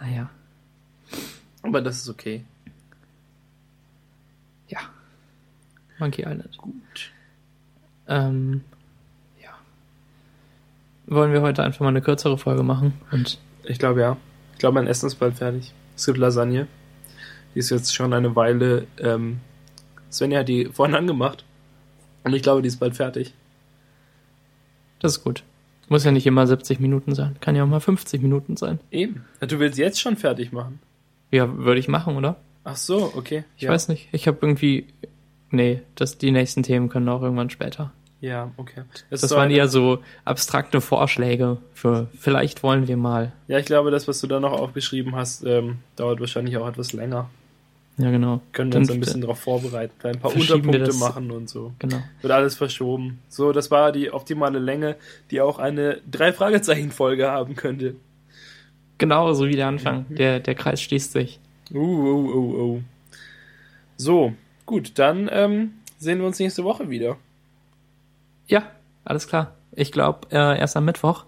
[0.00, 0.30] naja,
[1.62, 2.44] Aber das ist okay.
[4.68, 4.78] ja.
[5.98, 6.56] Monkey Island.
[6.56, 7.10] Gut.
[8.06, 8.62] Ähm,
[9.42, 9.50] ja.
[11.06, 14.16] Wollen wir heute einfach mal eine kürzere Folge machen und Ich glaube ja.
[14.52, 15.74] Ich glaube, mein Essen ist bald fertig.
[15.96, 16.68] Es gibt Lasagne.
[17.56, 18.86] Die ist jetzt schon eine Weile.
[18.98, 19.38] Ähm,
[20.12, 21.42] Svenja hat die vorhin angemacht.
[22.22, 23.32] Und ich glaube, die ist bald fertig.
[25.00, 25.42] das ist gut.
[25.88, 27.36] Muss ja nicht immer 70 Minuten sein.
[27.40, 28.78] Kann ja auch mal 50 Minuten sein.
[28.90, 29.24] Eben.
[29.40, 30.80] Du willst jetzt schon fertig machen.
[31.30, 32.36] Ja, würde ich machen, oder?
[32.64, 33.44] Ach so, okay.
[33.56, 33.70] Ich ja.
[33.70, 34.10] weiß nicht.
[34.12, 34.88] Ich habe irgendwie.
[35.50, 37.90] Nee, das, die nächsten Themen können auch irgendwann später.
[38.20, 38.82] Ja, okay.
[39.08, 43.32] Es Das waren eher so abstrakte Vorschläge für vielleicht wollen wir mal.
[43.48, 46.92] Ja, ich glaube, das, was du da noch aufgeschrieben hast, ähm, dauert wahrscheinlich auch etwas
[46.92, 47.30] länger.
[47.98, 48.42] Ja, genau.
[48.52, 51.72] Können wir uns ein bisschen darauf vorbereiten, ein paar Unterpunkte machen und so.
[51.78, 51.96] Genau.
[52.20, 53.20] Wird alles verschoben.
[53.28, 54.96] So, das war die optimale Länge,
[55.30, 57.94] die auch eine Drei-Fragezeichen-Folge haben könnte.
[58.98, 60.04] Genau, so wie der Anfang.
[60.10, 61.40] Der, der Kreis schließt sich.
[61.72, 62.82] Uh, uh, uh, uh.
[63.96, 64.34] So,
[64.66, 67.16] gut, dann ähm, sehen wir uns nächste Woche wieder.
[68.46, 68.62] Ja,
[69.04, 69.54] alles klar.
[69.72, 71.24] Ich glaube, äh, erst am Mittwoch.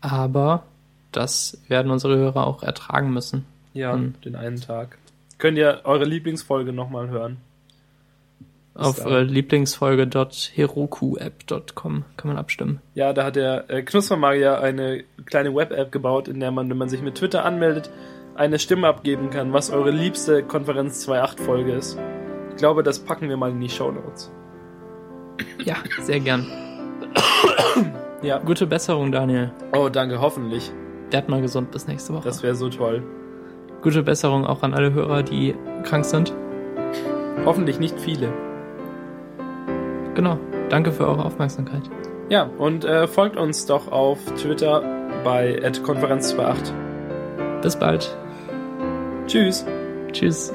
[0.00, 0.64] Aber
[1.12, 3.44] das werden unsere Hörer auch ertragen müssen.
[3.72, 4.14] Ja, Hm.
[4.24, 4.98] den einen Tag.
[5.38, 7.38] Könnt ihr eure Lieblingsfolge nochmal hören?
[8.74, 12.80] Auf äh, lieblingsfolge.heroku-app.com kann man abstimmen.
[12.94, 16.88] Ja, da hat der äh, Knuspermagier eine kleine Web-App gebaut, in der man, wenn man
[16.88, 17.90] sich mit Twitter anmeldet,
[18.34, 21.96] eine Stimme abgeben kann, was eure liebste Konferenz 2.8-Folge ist.
[22.50, 24.32] Ich glaube, das packen wir mal in die Show Notes.
[25.64, 26.46] Ja, sehr gern.
[28.22, 28.38] Ja.
[28.38, 29.52] Gute Besserung, Daniel.
[29.76, 30.72] Oh, danke, hoffentlich.
[31.10, 32.24] Werd mal gesund bis nächste Woche.
[32.24, 33.02] Das wäre so toll.
[33.84, 36.34] Gute Besserung auch an alle Hörer, die krank sind.
[37.44, 38.32] Hoffentlich nicht viele.
[40.14, 40.38] Genau.
[40.70, 41.82] Danke für eure Aufmerksamkeit.
[42.30, 44.82] Ja, und äh, folgt uns doch auf Twitter
[45.22, 46.72] bei @konferenz28.
[47.60, 48.16] Bis bald.
[49.26, 49.66] Tschüss.
[50.12, 50.54] Tschüss.